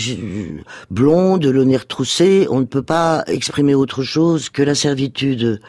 blonde, 0.90 1.44
le 1.44 1.64
nez 1.64 1.76
retroussé, 1.76 2.46
on 2.48 2.60
ne 2.60 2.64
peut 2.64 2.82
pas 2.82 3.24
exprimer 3.26 3.74
autre 3.74 4.04
chose 4.04 4.48
que 4.48 4.62
la 4.62 4.74
servitude. 4.74 5.60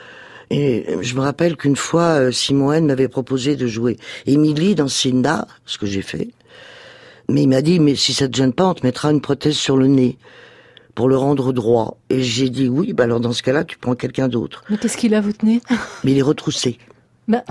Et 0.53 0.85
je 0.99 1.15
me 1.15 1.21
rappelle 1.21 1.55
qu'une 1.55 1.77
fois, 1.77 2.19
euh, 2.19 2.31
Simon 2.31 2.73
N 2.73 2.85
m'avait 2.85 3.07
proposé 3.07 3.55
de 3.55 3.67
jouer 3.67 3.95
Émilie 4.25 4.75
dans 4.75 4.89
Cinda, 4.89 5.47
ce 5.65 5.77
que 5.77 5.85
j'ai 5.85 6.01
fait. 6.01 6.27
Mais 7.29 7.43
il 7.43 7.47
m'a 7.47 7.61
dit, 7.61 7.79
mais 7.79 7.95
si 7.95 8.13
ça 8.13 8.27
te 8.27 8.35
gêne 8.35 8.51
pas, 8.51 8.67
on 8.67 8.73
te 8.73 8.85
mettra 8.85 9.11
une 9.11 9.21
prothèse 9.21 9.55
sur 9.55 9.77
le 9.77 9.87
nez 9.87 10.17
pour 10.93 11.07
le 11.07 11.15
rendre 11.15 11.53
droit. 11.53 11.97
Et 12.09 12.21
j'ai 12.21 12.49
dit 12.49 12.67
oui, 12.67 12.91
bah 12.91 13.05
alors 13.05 13.21
dans 13.21 13.31
ce 13.31 13.43
cas-là, 13.43 13.63
tu 13.63 13.77
prends 13.77 13.95
quelqu'un 13.95 14.27
d'autre. 14.27 14.65
Mais 14.69 14.77
qu'est-ce 14.77 14.97
qu'il 14.97 15.15
a 15.15 15.21
vous 15.21 15.31
tenez 15.31 15.61
Mais 16.03 16.11
il 16.11 16.17
est 16.17 16.21
retroussé. 16.21 16.77
Bah, 17.29 17.45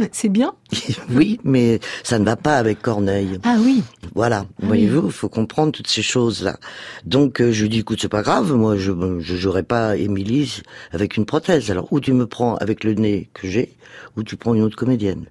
c'est 0.12 0.28
bien. 0.28 0.54
oui, 1.10 1.40
mais 1.44 1.80
ça 2.02 2.18
ne 2.18 2.24
va 2.24 2.36
pas 2.36 2.56
avec 2.56 2.82
Corneille. 2.82 3.38
Ah 3.44 3.56
oui. 3.60 3.82
Voilà, 4.14 4.46
Ah 4.48 4.66
voyez-vous, 4.66 5.06
il 5.06 5.12
faut 5.12 5.28
comprendre 5.28 5.72
toutes 5.72 5.88
ces 5.88 6.02
choses-là. 6.02 6.58
Donc 7.04 7.40
euh, 7.40 7.52
je 7.52 7.62
lui 7.62 7.68
dis, 7.68 7.78
écoute, 7.80 7.98
c'est 8.00 8.08
pas 8.08 8.22
grave, 8.22 8.52
moi 8.52 8.76
je 8.76 8.92
je 9.20 9.36
jouerai 9.36 9.62
pas 9.62 9.96
Émilie 9.96 10.62
avec 10.92 11.16
une 11.16 11.26
prothèse. 11.26 11.70
Alors 11.70 11.92
ou 11.92 12.00
tu 12.00 12.12
me 12.12 12.26
prends 12.26 12.56
avec 12.56 12.84
le 12.84 12.94
nez 12.94 13.30
que 13.34 13.46
j'ai, 13.48 13.76
ou 14.16 14.22
tu 14.22 14.36
prends 14.36 14.54
une 14.54 14.62
autre 14.62 14.76
comédienne. 14.76 15.26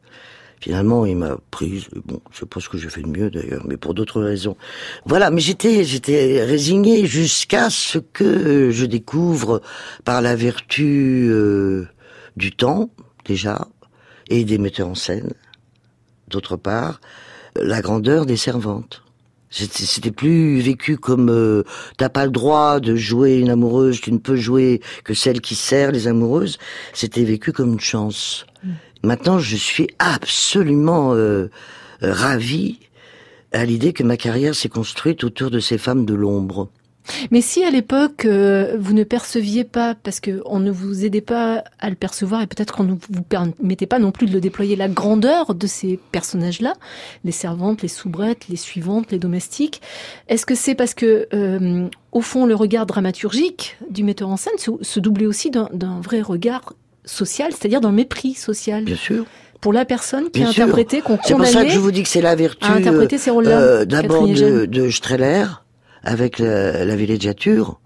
Finalement, 0.62 1.06
il 1.06 1.16
m'a 1.16 1.38
prise. 1.52 1.86
Bon, 2.06 2.20
je 2.32 2.40
sais 2.40 2.46
pas 2.46 2.60
ce 2.60 2.68
que 2.68 2.78
j'ai 2.78 2.90
fait 2.90 3.02
de 3.02 3.08
mieux 3.08 3.30
d'ailleurs, 3.30 3.64
mais 3.66 3.78
pour 3.78 3.94
d'autres 3.94 4.22
raisons. 4.22 4.58
Voilà, 5.06 5.32
mais 5.32 5.40
j'étais 5.40 5.86
j'étais 5.86 6.44
résigné 6.44 7.06
jusqu'à 7.06 7.70
ce 7.70 7.98
que 7.98 8.70
je 8.70 8.86
découvre 8.86 9.62
par 10.04 10.22
la 10.22 10.36
vertu 10.36 11.30
euh, 11.32 11.88
du 12.36 12.52
temps 12.52 12.90
déjà 13.26 13.68
et 14.30 14.46
des 14.46 14.58
metteurs 14.58 14.90
en 14.90 14.96
scène, 14.96 15.34
d'autre 16.28 16.56
part, 16.56 17.02
la 17.56 17.82
grandeur 17.82 18.26
des 18.26 18.38
servantes. 18.38 19.04
C'était 19.52 20.12
plus 20.12 20.60
vécu 20.60 20.98
comme 20.98 21.30
euh, 21.30 21.64
t'as 21.98 22.10
pas 22.10 22.26
le 22.26 22.32
droit 22.32 22.80
de 22.80 22.96
jouer 22.96 23.38
une 23.38 23.50
amoureuse, 23.50 24.00
tu 24.00 24.12
ne 24.12 24.20
peux 24.20 24.36
jouer 24.36 24.80
que 25.04 25.16
celle 25.16 25.42
qui 25.42 25.56
sert 25.56 25.92
les 25.92 26.08
amoureuses. 26.08 26.60
C'était 26.94 27.24
vécu 27.24 27.52
comme 27.52 27.74
une 27.74 27.80
chance. 27.80 28.46
Maintenant, 29.02 29.40
je 29.40 29.56
suis 29.56 29.88
absolument 29.98 31.14
euh, 31.14 31.50
euh, 32.04 32.14
ravi 32.14 32.80
à 33.52 33.66
l'idée 33.66 33.94
que 33.94 34.04
ma 34.04 34.18
carrière 34.18 34.54
s'est 34.54 34.70
construite 34.70 35.24
autour 35.24 35.50
de 35.50 35.60
ces 35.60 35.80
femmes 35.80 36.06
de 36.06 36.14
l'ombre. 36.14 36.70
Mais 37.32 37.42
si 37.42 37.64
à 37.64 37.72
l'époque 37.72 38.26
euh, 38.26 38.76
vous 38.80 38.94
ne 38.94 39.04
perceviez 39.04 39.64
pas, 39.64 39.96
parce 39.96 40.20
que 40.20 40.42
on 40.46 40.60
ne 40.60 40.72
vous 40.72 41.06
aidait 41.06 41.22
pas 41.22 41.64
à 41.80 41.90
le 41.90 41.96
percevoir 41.96 42.42
et 42.42 42.48
peut-être 42.48 42.76
qu'on 42.76 42.84
ne 42.84 42.94
vous 42.94 43.22
permettait 43.22 43.86
pas 43.86 44.00
non 44.00 44.12
plus 44.12 44.28
de 44.28 44.34
le 44.34 44.42
déployer, 44.42 44.76
la 44.76 44.88
grandeur 44.88 45.56
de 45.56 45.68
ces 45.68 46.00
personnages-là, 46.12 46.74
les 47.24 47.32
servantes, 47.32 47.82
les 47.82 47.88
soubrettes, 47.88 48.48
les 48.50 48.56
suivantes, 48.56 49.12
les 49.12 49.20
domestiques, 49.20 49.82
est-ce 50.28 50.46
que 50.46 50.56
c'est 50.56 50.76
parce 50.76 50.94
que 50.94 51.28
euh, 51.34 51.88
au 52.12 52.22
fond 52.22 52.46
le 52.46 52.56
regard 52.56 52.86
dramaturgique 52.86 53.78
du 53.90 54.04
metteur 54.04 54.30
en 54.30 54.38
scène 54.38 54.58
se, 54.58 54.72
se 54.82 55.00
doublait 55.00 55.26
aussi 55.26 55.52
d'un 55.52 56.02
vrai 56.02 56.22
regard 56.22 56.74
social, 57.06 57.52
c'est-à-dire 57.52 57.82
d'un 57.82 57.92
mépris 57.92 58.34
social 58.34 58.84
Bien 58.84 58.96
sûr. 58.96 59.26
pour 59.62 59.74
la 59.74 59.86
personne 59.86 60.26
qui 60.26 60.40
Bien 60.40 60.48
a 60.48 60.52
interprété, 60.52 61.02
qu'on 61.02 61.18
C'est 61.24 61.34
pour 61.34 61.46
ça 61.46 61.52
que 61.52 61.54
condamnait 61.58 61.70
je 61.74 61.80
vous 61.80 61.92
dis 61.92 62.04
que 62.04 62.10
c'est 62.10 62.22
la 62.22 62.36
vertu 62.36 62.66
à 62.66 62.74
interpréter 62.74 63.18
ces 63.18 63.32
rôles-là, 63.32 63.60
euh, 63.60 63.86
d'abord 63.86 64.28
de, 64.28 64.66
de 64.66 64.90
Strehler 64.90 65.46
avec 66.04 66.40
la, 66.40 66.96
villégiature 66.96 67.80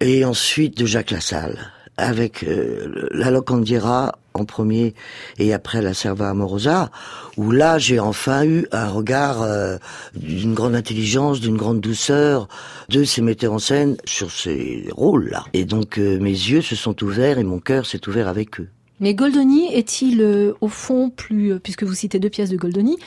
et 0.00 0.24
ensuite 0.24 0.76
de 0.78 0.86
Jacques 0.86 1.10
Lassalle 1.10 1.72
avec 1.96 2.42
euh, 2.42 3.08
la 3.12 3.30
Locandiera 3.30 4.18
en 4.34 4.44
premier 4.44 4.94
et 5.38 5.52
après 5.52 5.82
la 5.82 5.92
Serva 5.92 6.30
Amorosa 6.30 6.90
où 7.36 7.50
là 7.50 7.78
j'ai 7.78 8.00
enfin 8.00 8.44
eu 8.44 8.66
un 8.72 8.88
regard 8.88 9.42
euh, 9.42 9.76
d'une 10.14 10.54
grande 10.54 10.74
intelligence, 10.74 11.40
d'une 11.40 11.56
grande 11.56 11.80
douceur 11.80 12.48
de 12.88 13.04
ces 13.04 13.20
metteurs 13.20 13.52
en 13.52 13.58
scène 13.58 13.96
sur 14.04 14.30
ces 14.30 14.88
rôles-là. 14.92 15.44
Et 15.52 15.64
donc 15.64 15.98
euh, 15.98 16.18
mes 16.18 16.30
yeux 16.30 16.62
se 16.62 16.76
sont 16.76 17.02
ouverts 17.02 17.38
et 17.38 17.44
mon 17.44 17.58
cœur 17.58 17.84
s'est 17.84 18.08
ouvert 18.08 18.28
avec 18.28 18.60
eux. 18.60 18.68
Mais 19.00 19.14
Goldoni 19.14 19.74
est-il 19.74 20.54
au 20.60 20.68
fond 20.68 21.10
plus, 21.10 21.58
puisque 21.58 21.82
vous 21.82 21.94
citez 21.94 22.20
deux 22.20 22.30
pièces 22.30 22.50
de 22.50 22.56
Goldoni, 22.56 22.98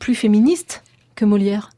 plus 0.00 0.16
féministe 0.16 0.82
que 1.14 1.24
Molière? 1.24 1.70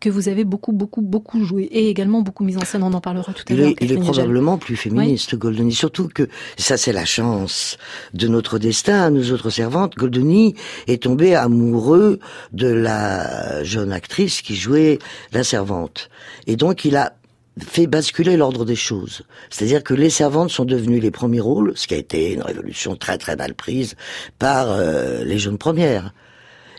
Que 0.00 0.08
vous 0.08 0.28
avez 0.28 0.44
beaucoup, 0.44 0.72
beaucoup, 0.72 1.02
beaucoup 1.02 1.44
joué 1.44 1.64
et 1.64 1.88
également 1.88 2.22
beaucoup 2.22 2.44
mis 2.44 2.56
en 2.56 2.64
scène, 2.64 2.82
on 2.82 2.92
en 2.92 3.00
parlera 3.00 3.32
tout 3.32 3.44
à 3.48 3.54
l'heure. 3.54 3.72
il 3.80 3.92
est 3.92 3.96
probablement 3.96 4.58
plus 4.58 4.76
féministe, 4.76 5.34
Goldoni. 5.36 5.72
Surtout 5.72 6.08
que 6.08 6.28
ça, 6.56 6.76
c'est 6.76 6.92
la 6.92 7.04
chance 7.04 7.78
de 8.14 8.28
notre 8.28 8.58
destin, 8.58 9.10
nous 9.10 9.32
autres 9.32 9.50
servantes. 9.50 9.96
Goldoni 9.96 10.54
est 10.86 11.02
tombé 11.02 11.34
amoureux 11.34 12.20
de 12.52 12.68
la 12.68 13.64
jeune 13.64 13.92
actrice 13.92 14.42
qui 14.42 14.54
jouait 14.54 14.98
la 15.32 15.44
servante. 15.44 16.10
Et 16.46 16.56
donc, 16.56 16.84
il 16.84 16.96
a 16.96 17.14
fait 17.58 17.86
basculer 17.86 18.36
l'ordre 18.36 18.64
des 18.64 18.76
choses. 18.76 19.22
C'est-à-dire 19.50 19.82
que 19.82 19.94
les 19.94 20.10
servantes 20.10 20.50
sont 20.50 20.64
devenues 20.64 21.00
les 21.00 21.10
premiers 21.10 21.40
rôles, 21.40 21.72
ce 21.74 21.86
qui 21.86 21.94
a 21.94 21.98
été 21.98 22.32
une 22.32 22.42
révolution 22.42 22.96
très 22.96 23.18
très 23.18 23.36
mal 23.36 23.54
prise 23.54 23.96
par 24.38 24.70
euh, 24.70 25.24
les 25.24 25.38
jeunes 25.38 25.58
premières. 25.58 26.14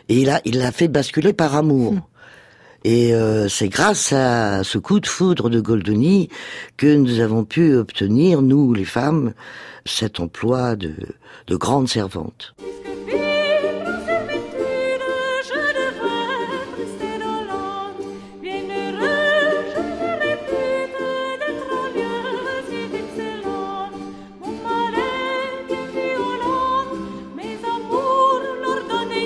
Et 0.08 0.16
il 0.22 0.30
a, 0.30 0.40
il 0.44 0.58
l'a 0.58 0.72
fait 0.72 0.88
basculer 0.88 1.32
par 1.32 1.54
amour. 1.54 1.94
Et 2.84 3.14
euh, 3.14 3.48
c'est 3.48 3.68
grâce 3.68 4.12
à 4.12 4.64
ce 4.64 4.78
coup 4.78 5.00
de 5.00 5.06
foudre 5.06 5.50
de 5.50 5.60
Goldoni 5.60 6.28
que 6.76 6.94
nous 6.94 7.20
avons 7.20 7.44
pu 7.44 7.74
obtenir, 7.74 8.40
nous 8.40 8.72
les 8.72 8.84
femmes, 8.84 9.34
cet 9.84 10.20
emploi 10.20 10.76
de, 10.76 10.94
de 11.46 11.56
grande 11.56 11.88
servante. 11.88 12.54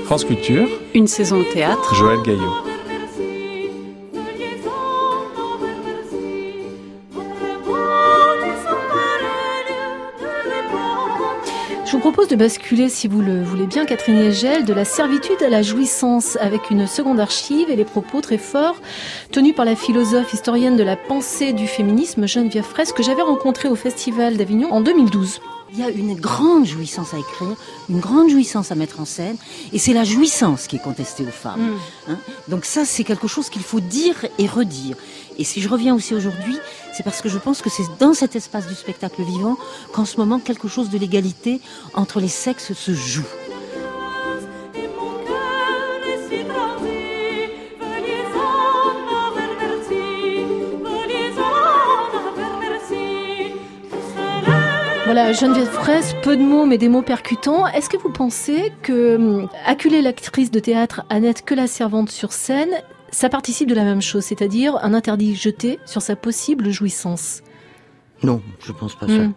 France 0.05 0.25
Culture, 0.25 0.69
Une 0.95 1.09
saison 1.09 1.39
de 1.39 1.45
théâtre, 1.45 1.95
Joël 1.95 2.21
Gaillot. 2.23 2.74
Propose 12.11 12.29
de 12.29 12.37
basculer, 12.37 12.91
si 12.91 13.09
vous 13.09 13.23
le 13.23 13.43
voulez 13.43 13.67
bien, 13.67 13.87
Catherine 13.87 14.19
Hegel, 14.19 14.67
de 14.67 14.75
la 14.75 14.85
servitude 14.85 15.43
à 15.43 15.49
la 15.49 15.63
jouissance, 15.63 16.37
avec 16.39 16.69
une 16.71 16.87
seconde 16.87 17.19
archive 17.19 17.71
et 17.71 17.77
les 17.77 17.87
propos 17.87 18.21
très 18.21 18.37
forts 18.37 18.77
tenus 19.33 19.55
par 19.55 19.65
la 19.65 19.75
philosophe 19.75 20.35
historienne 20.35 20.77
de 20.77 20.83
la 20.83 20.97
pensée 20.97 21.55
du 21.55 21.67
féminisme, 21.67 22.29
Geneviève 22.29 22.63
Fraisse, 22.67 22.93
que 22.93 23.03
j'avais 23.03 23.23
rencontrée 23.23 23.71
au 23.71 23.75
Festival 23.75 24.37
d'Avignon 24.37 24.71
en 24.71 24.83
2012. 24.83 25.41
Il 25.73 25.81
y 25.81 25.83
a 25.83 25.89
une 25.89 26.15
grande 26.15 26.67
jouissance 26.67 27.15
à 27.15 27.19
écrire, 27.19 27.57
une 27.89 28.01
grande 28.01 28.29
jouissance 28.29 28.71
à 28.71 28.75
mettre 28.75 29.01
en 29.01 29.07
scène, 29.07 29.37
et 29.73 29.79
c'est 29.79 29.95
la 29.95 30.05
jouissance 30.05 30.67
qui 30.67 30.77
est 30.77 30.83
contestée 30.83 31.25
aux 31.25 31.33
femmes. 31.33 31.79
hein. 32.09 32.19
Donc 32.49 32.67
ça, 32.67 32.85
c'est 32.85 33.03
quelque 33.05 33.29
chose 33.29 33.49
qu'il 33.49 33.63
faut 33.63 33.81
dire 33.81 34.27
et 34.39 34.47
redire. 34.47 34.97
Et 35.39 35.45
si 35.45 35.61
je 35.61 35.69
reviens 35.69 35.95
aussi 35.95 36.15
aujourd'hui, 36.15 36.57
c'est 36.93 37.03
parce 37.03 37.21
que 37.21 37.29
je 37.29 37.39
pense 37.39 37.63
que 37.63 37.71
c'est 37.71 37.85
dans 37.99 38.15
cet 38.15 38.37
espace 38.37 38.67
du 38.67 38.75
spectacle 38.75 39.23
vivant 39.23 39.57
qu'en 39.93 40.05
ce 40.05 40.17
moment, 40.17 40.39
quelque 40.39 40.69
chose 40.69 40.91
de 40.91 40.99
l'égalité 40.99 41.61
entre 41.95 42.21
les 42.21 42.29
sexes 42.29 42.73
se 42.73 42.95
joue. 42.95 43.27
Voilà, 55.05 55.33
Geneviève 55.33 55.71
Fraisse, 55.71 56.17
peu 56.23 56.37
de 56.37 56.43
mots 56.43 56.67
mais 56.67 56.77
des 56.77 56.89
mots 56.89 57.03
percutants. 57.03 57.69
Est-ce 57.69 57.89
que 57.89 57.97
vous 57.97 58.11
pensez 58.11 58.73
que 58.83 59.15
hum, 59.15 59.49
acculer 59.65 60.03
l'actrice 60.03 60.51
de 60.51 60.59
théâtre 60.59 61.05
n'être 61.13 61.45
que 61.45 61.55
la 61.55 61.69
servante 61.69 62.11
sur 62.11 62.33
scène, 62.33 62.71
ça 63.15 63.29
participe 63.29 63.69
de 63.69 63.75
la 63.75 63.85
même 63.85 64.03
chose, 64.03 64.25
c'est-à-dire 64.25 64.77
un 64.83 64.93
interdit 64.95 65.35
jeté 65.37 65.79
sur 65.87 66.03
sa 66.03 66.17
possible 66.17 66.71
jouissance 66.71 67.43
Non, 68.23 68.43
je 68.65 68.73
pense 68.73 68.95
pas 68.99 69.07
Hmm. 69.07 69.33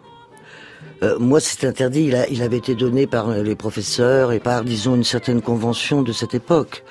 ça. 1.00 1.06
Euh, 1.06 1.18
moi, 1.20 1.38
cet 1.40 1.62
interdit, 1.64 2.04
il, 2.06 2.16
a- 2.16 2.28
il 2.28 2.42
avait 2.42 2.56
été 2.58 2.74
donné 2.74 3.06
par 3.06 3.28
euh, 3.28 3.42
les 3.42 3.54
professeurs 3.54 4.32
et 4.32 4.40
par, 4.40 4.64
disons, 4.64 4.96
une 4.96 5.04
certaine 5.04 5.40
convention 5.42 6.02
de 6.02 6.12
cette 6.12 6.34
époque. 6.34 6.82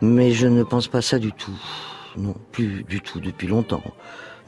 Mais 0.00 0.32
je 0.32 0.46
ne 0.46 0.62
pense 0.62 0.88
pas 0.88 1.02
ça 1.02 1.18
du 1.18 1.32
tout. 1.32 1.58
Non, 2.16 2.34
plus 2.52 2.84
du 2.88 3.02
tout, 3.02 3.20
depuis 3.20 3.46
longtemps. 3.48 3.82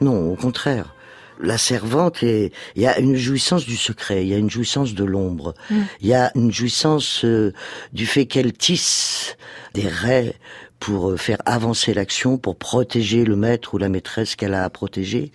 Non, 0.01 0.31
au 0.31 0.35
contraire. 0.35 0.95
La 1.39 1.57
servante, 1.57 2.21
il 2.23 2.51
y 2.75 2.85
a 2.87 2.99
une 2.99 3.15
jouissance 3.15 3.65
du 3.65 3.75
secret, 3.75 4.23
il 4.23 4.29
y 4.29 4.33
a 4.33 4.37
une 4.37 4.49
jouissance 4.49 4.93
de 4.93 5.03
l'ombre, 5.03 5.53
Mm. 5.69 5.75
il 6.01 6.07
y 6.07 6.13
a 6.13 6.31
une 6.35 6.51
jouissance 6.51 7.25
euh, 7.25 7.51
du 7.91 8.05
fait 8.05 8.25
qu'elle 8.27 8.53
tisse 8.53 9.35
des 9.73 9.87
raies 9.87 10.35
pour 10.83 11.11
euh, 11.11 11.15
faire 11.17 11.37
avancer 11.45 11.93
l'action, 11.93 12.37
pour 12.37 12.57
protéger 12.57 13.23
le 13.23 13.37
maître 13.37 13.73
ou 13.73 13.77
la 13.77 13.87
maîtresse 13.87 14.35
qu'elle 14.35 14.53
a 14.53 14.65
à 14.65 14.69
protéger. 14.69 15.31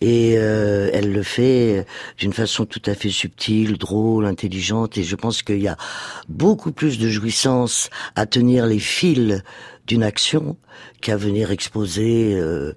Et 0.00 0.36
euh, 0.38 0.88
elle 0.94 1.12
le 1.12 1.22
fait 1.22 1.84
d'une 2.16 2.32
façon 2.32 2.64
tout 2.64 2.80
à 2.86 2.94
fait 2.94 3.10
subtile, 3.10 3.76
drôle, 3.76 4.24
intelligente. 4.24 4.96
Et 4.96 5.02
je 5.04 5.14
pense 5.14 5.42
qu'il 5.42 5.60
y 5.60 5.68
a 5.68 5.76
beaucoup 6.30 6.72
plus 6.72 6.98
de 6.98 7.10
jouissance 7.10 7.90
à 8.16 8.24
tenir 8.24 8.64
les 8.64 8.78
fils 8.78 9.42
d'une 9.86 10.02
action 10.02 10.56
qu'à 11.02 11.18
venir 11.18 11.50
exposer 11.50 12.34
euh, 12.34 12.72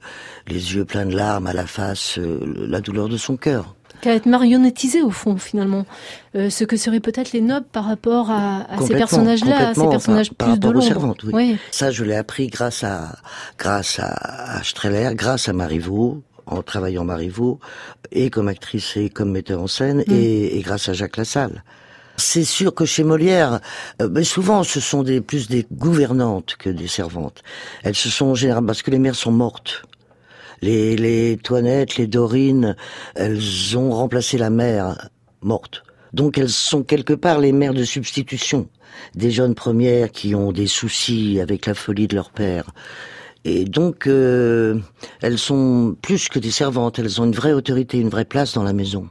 les 0.47 0.75
yeux 0.75 0.83
pleins 0.83 1.05
de 1.05 1.15
larmes 1.15 1.47
à 1.47 1.53
la 1.53 1.65
face, 1.65 2.17
euh, 2.17 2.39
la 2.67 2.81
douleur 2.81 3.07
de 3.07 3.17
son 3.17 3.37
cœur. 3.37 3.75
Qu'à 4.01 4.15
être 4.15 4.25
marionnettisé 4.25 5.01
au 5.03 5.11
fond 5.11 5.37
finalement, 5.37 5.85
Euh, 6.33 6.49
ce 6.49 6.63
que 6.63 6.77
seraient 6.77 7.01
peut-être 7.01 7.33
les 7.33 7.41
nobles 7.41 7.65
par 7.71 7.83
rapport 7.85 8.31
à, 8.31 8.61
à 8.73 8.77
ces 8.81 8.93
personnages-là, 8.95 9.57
ces 9.57 9.63
complètement, 9.81 9.89
personnages 9.91 10.29
par- 10.31 10.37
par 10.37 10.47
plus 10.55 10.59
de 10.59 10.65
rapport 10.67 10.69
aux 10.69 10.73
l'ombre. 10.85 10.93
servantes, 10.93 11.23
oui. 11.25 11.31
Oui. 11.33 11.57
Ça, 11.71 11.91
je 11.91 12.03
l'ai 12.05 12.15
appris 12.15 12.47
grâce 12.47 12.83
à 12.85 13.15
grâce 13.59 13.99
à, 13.99 14.07
à 14.57 14.63
Strehler, 14.63 15.09
grâce 15.13 15.49
à 15.49 15.53
Marivaux, 15.53 16.21
en 16.45 16.61
travaillant 16.63 17.03
Marivaux, 17.03 17.59
et 18.13 18.29
comme 18.29 18.47
actrice 18.47 18.95
et 18.97 19.09
comme 19.09 19.31
metteur 19.31 19.61
en 19.61 19.67
scène, 19.67 20.03
Mm. 20.07 20.11
et, 20.13 20.57
et 20.57 20.61
grâce 20.61 20.87
à 20.89 20.93
Jacques 20.93 21.17
Lassalle. 21.17 21.63
C'est 22.17 22.43
sûr 22.45 22.73
que 22.73 22.85
chez 22.85 23.03
Molière, 23.03 23.59
euh, 24.01 24.07
ben 24.07 24.23
souvent 24.23 24.63
ce 24.63 24.79
sont 24.79 25.03
des 25.03 25.19
plus 25.21 25.47
des 25.49 25.65
gouvernantes 25.71 26.55
que 26.57 26.69
des 26.69 26.87
servantes. 26.87 27.43
Elles 27.83 27.95
se 27.95 28.09
sont 28.09 28.35
généralement 28.35 28.67
parce 28.67 28.83
que 28.83 28.91
les 28.91 28.99
mères 28.99 29.15
sont 29.15 29.31
mortes. 29.31 29.83
Les, 30.61 31.39
Toinettes, 31.41 31.97
les 31.97 32.07
Dorines, 32.07 32.75
elles 33.15 33.77
ont 33.77 33.91
remplacé 33.91 34.37
la 34.37 34.49
mère 34.49 35.09
morte. 35.41 35.83
Donc 36.13 36.37
elles 36.37 36.49
sont 36.49 36.83
quelque 36.83 37.13
part 37.13 37.39
les 37.39 37.51
mères 37.51 37.73
de 37.73 37.83
substitution 37.83 38.67
des 39.15 39.31
jeunes 39.31 39.55
premières 39.55 40.11
qui 40.11 40.35
ont 40.35 40.51
des 40.51 40.67
soucis 40.67 41.39
avec 41.39 41.65
la 41.65 41.73
folie 41.73 42.07
de 42.07 42.15
leur 42.15 42.31
père. 42.31 42.71
Et 43.43 43.65
donc 43.65 44.07
euh, 44.07 44.77
elles 45.21 45.39
sont 45.39 45.95
plus 46.01 46.29
que 46.29 46.37
des 46.37 46.51
servantes, 46.51 46.99
elles 46.99 47.21
ont 47.21 47.25
une 47.25 47.31
vraie 47.31 47.53
autorité, 47.53 47.97
une 47.97 48.09
vraie 48.09 48.25
place 48.25 48.53
dans 48.53 48.63
la 48.63 48.73
maison. 48.73 49.07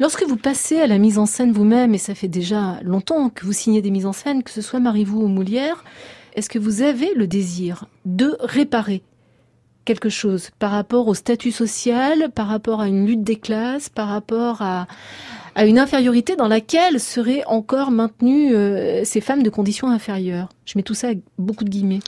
Lorsque 0.00 0.24
vous 0.24 0.36
passez 0.36 0.78
à 0.80 0.86
la 0.86 0.98
mise 0.98 1.18
en 1.18 1.26
scène 1.26 1.52
vous-même, 1.52 1.94
et 1.94 1.98
ça 1.98 2.14
fait 2.14 2.28
déjà 2.28 2.78
longtemps 2.82 3.30
que 3.30 3.44
vous 3.44 3.52
signez 3.52 3.80
des 3.82 3.90
mises 3.90 4.06
en 4.06 4.12
scène, 4.12 4.42
que 4.42 4.50
ce 4.50 4.60
soit 4.60 4.80
Marivaux 4.80 5.22
ou 5.22 5.28
Moulière, 5.28 5.84
est-ce 6.34 6.48
que 6.48 6.58
vous 6.58 6.82
avez 6.82 7.14
le 7.14 7.26
désir 7.26 7.86
de 8.04 8.36
réparer 8.40 9.02
quelque 9.84 10.08
chose 10.08 10.50
par 10.58 10.70
rapport 10.70 11.08
au 11.08 11.14
statut 11.14 11.52
social, 11.52 12.30
par 12.34 12.48
rapport 12.48 12.80
à 12.80 12.88
une 12.88 13.06
lutte 13.06 13.22
des 13.22 13.36
classes, 13.36 13.88
par 13.88 14.08
rapport 14.08 14.62
à, 14.62 14.86
à 15.54 15.66
une 15.66 15.78
infériorité 15.78 16.36
dans 16.36 16.48
laquelle 16.48 17.00
seraient 17.00 17.44
encore 17.46 17.90
maintenues 17.90 18.54
euh, 18.54 19.04
ces 19.04 19.20
femmes 19.20 19.42
de 19.42 19.50
conditions 19.50 19.88
inférieures 19.88 20.48
Je 20.64 20.74
mets 20.76 20.82
tout 20.82 20.94
ça 20.94 21.08
avec 21.08 21.20
beaucoup 21.38 21.64
de 21.64 21.70
guillemets. 21.70 22.00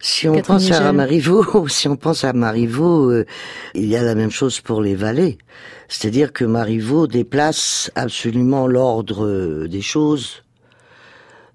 Si 0.00 0.28
on 0.28 0.40
pense 0.40 0.70
à. 0.72 0.92
Marivaux, 0.92 1.68
si 1.68 1.86
on 1.86 1.96
pense 1.96 2.24
à 2.24 2.32
Marivaux, 2.32 3.10
euh, 3.10 3.24
il 3.74 3.86
y 3.86 3.96
a 3.96 4.02
la 4.02 4.16
même 4.16 4.32
chose 4.32 4.60
pour 4.60 4.82
les 4.82 4.96
valets. 4.96 5.38
C'est-à-dire 5.88 6.32
que 6.32 6.44
Marivaux 6.44 7.06
déplace 7.06 7.92
absolument 7.94 8.66
l'ordre 8.66 9.24
euh, 9.24 9.68
des 9.68 9.80
choses. 9.80 10.42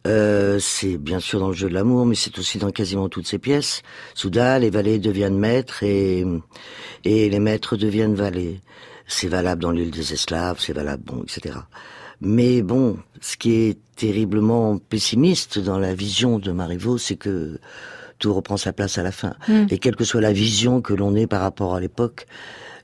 Euh, 0.08 0.58
c'est 0.60 0.98
bien 0.98 1.20
sûr 1.20 1.40
dans 1.40 1.50
le 1.50 1.54
jeu 1.54 1.70
de 1.70 1.74
l'amour, 1.74 2.06
mais 2.06 2.16
c'est 2.16 2.38
aussi 2.40 2.58
dans 2.58 2.72
quasiment 2.72 3.10
toutes 3.10 3.28
ses 3.28 3.40
pièces. 3.40 3.82
Soudain, 4.14 4.58
les 4.60 4.70
valets 4.70 5.00
deviennent 5.00 5.38
maîtres 5.38 5.84
et, 5.84 6.26
et 7.04 7.30
les 7.30 7.40
maîtres 7.40 7.78
deviennent 7.78 8.16
valets. 8.16 8.62
C'est 9.08 9.28
valable 9.28 9.62
dans 9.62 9.72
l'île 9.72 9.92
des 9.92 10.14
esclaves, 10.14 10.60
c'est 10.60 10.74
valable, 10.74 11.04
bon, 11.06 11.24
etc. 11.24 11.56
Mais 12.20 12.62
bon, 12.62 12.98
ce 13.22 13.38
qui 13.38 13.54
est 13.54 13.78
terriblement 13.96 14.78
pessimiste 14.78 15.60
dans 15.60 15.80
la 15.80 15.94
vision 15.94 16.40
de 16.40 16.52
Marivaux, 16.52 16.98
c'est 16.98 17.16
que 17.16 17.60
tout 18.20 18.34
reprend 18.34 18.58
sa 18.58 18.74
place 18.74 18.98
à 18.98 19.04
la 19.04 19.12
fin. 19.12 19.36
Mm. 19.48 19.68
Et 19.70 19.78
quelle 19.78 19.96
que 19.96 20.04
soit 20.04 20.22
la 20.22 20.34
vision 20.34 20.82
que 20.82 20.94
l'on 20.94 21.16
ait 21.16 21.28
par 21.28 21.42
rapport 21.42 21.76
à 21.76 21.80
l'époque, 21.80 22.26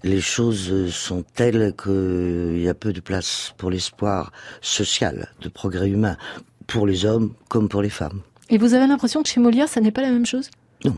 les 0.03 0.22
choses 0.22 0.92
sont 0.92 1.24
telles 1.24 1.74
qu'il 1.82 2.60
y 2.62 2.68
a 2.68 2.74
peu 2.74 2.94
de 2.94 3.00
place 3.00 3.53
pour 3.58 3.72
l'espoir 3.72 4.32
social, 4.62 5.30
de 5.42 5.50
progrès 5.50 5.89
humain, 5.89 6.18
pour 6.67 6.88
les 6.88 7.05
hommes 7.05 7.34
comme 7.50 7.70
pour 7.70 7.82
les 7.82 7.89
femmes. 7.89 8.22
Et 8.50 8.58
vous 8.58 8.74
avez 8.74 8.88
l'impression 8.88 9.24
que 9.24 9.29
chez 9.29 9.39
Molière, 9.39 9.67
ça 9.70 9.82
n'est 9.82 9.91
pas 9.91 10.01
la 10.01 10.12
même 10.12 10.25
chose? 10.25 10.50
Non. 10.86 10.96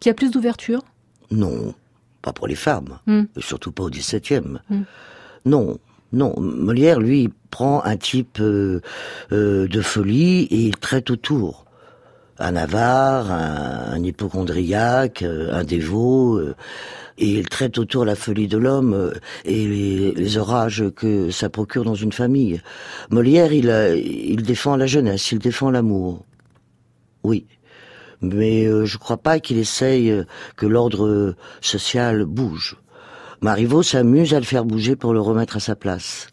Qu'il 0.00 0.10
y 0.10 0.12
a 0.12 0.14
plus 0.14 0.30
d'ouverture? 0.30 0.82
Non, 1.30 1.74
pas 2.22 2.32
pour 2.32 2.46
les 2.48 2.54
femmes, 2.56 2.98
Mm. 3.06 3.22
et 3.36 3.40
surtout 3.42 3.72
pas 3.72 3.84
au 3.84 3.90
XVIIe. 3.90 4.58
Mm. 4.68 4.80
Non, 5.46 5.78
non. 6.12 6.34
Molière, 6.40 6.98
lui, 7.00 7.30
prend 7.50 7.82
un 7.84 7.96
type 7.96 8.38
euh, 8.40 8.80
euh, 9.32 9.66
de 9.68 9.80
folie 9.80 10.42
et 10.50 10.66
il 10.66 10.76
traite 10.76 11.10
autour. 11.10 11.64
Un 12.40 12.56
avare, 12.56 13.30
un, 13.30 13.92
un 13.92 14.02
hypochondriaque, 14.02 15.22
euh, 15.22 15.52
un 15.52 15.62
dévot, 15.62 16.38
euh, 16.38 16.54
et 17.18 17.28
il 17.28 17.48
traite 17.48 17.78
autour 17.78 18.04
la 18.04 18.14
folie 18.14 18.48
de 18.48 18.56
l'homme 18.56 18.94
euh, 18.94 19.12
et 19.44 19.66
les, 20.14 20.38
orages 20.38 20.84
que 20.96 21.30
ça 21.30 21.50
procure 21.50 21.84
dans 21.84 21.94
une 21.94 22.12
famille. 22.12 22.60
Molière, 23.10 23.52
il, 23.52 23.68
il 24.04 24.42
défend 24.42 24.76
la 24.76 24.86
jeunesse, 24.86 25.30
il 25.32 25.38
défend 25.38 25.70
l'amour. 25.70 26.24
Oui. 27.22 27.46
Mais 28.22 28.66
je 28.66 28.98
crois 28.98 29.16
pas 29.16 29.40
qu'il 29.40 29.56
essaye 29.56 30.14
que 30.56 30.66
l'ordre 30.66 31.34
social 31.62 32.26
bouge. 32.26 32.76
Marivaux 33.40 33.82
s'amuse 33.82 34.34
à 34.34 34.40
le 34.40 34.44
faire 34.44 34.66
bouger 34.66 34.94
pour 34.94 35.14
le 35.14 35.20
remettre 35.20 35.56
à 35.56 35.60
sa 35.60 35.74
place. 35.74 36.29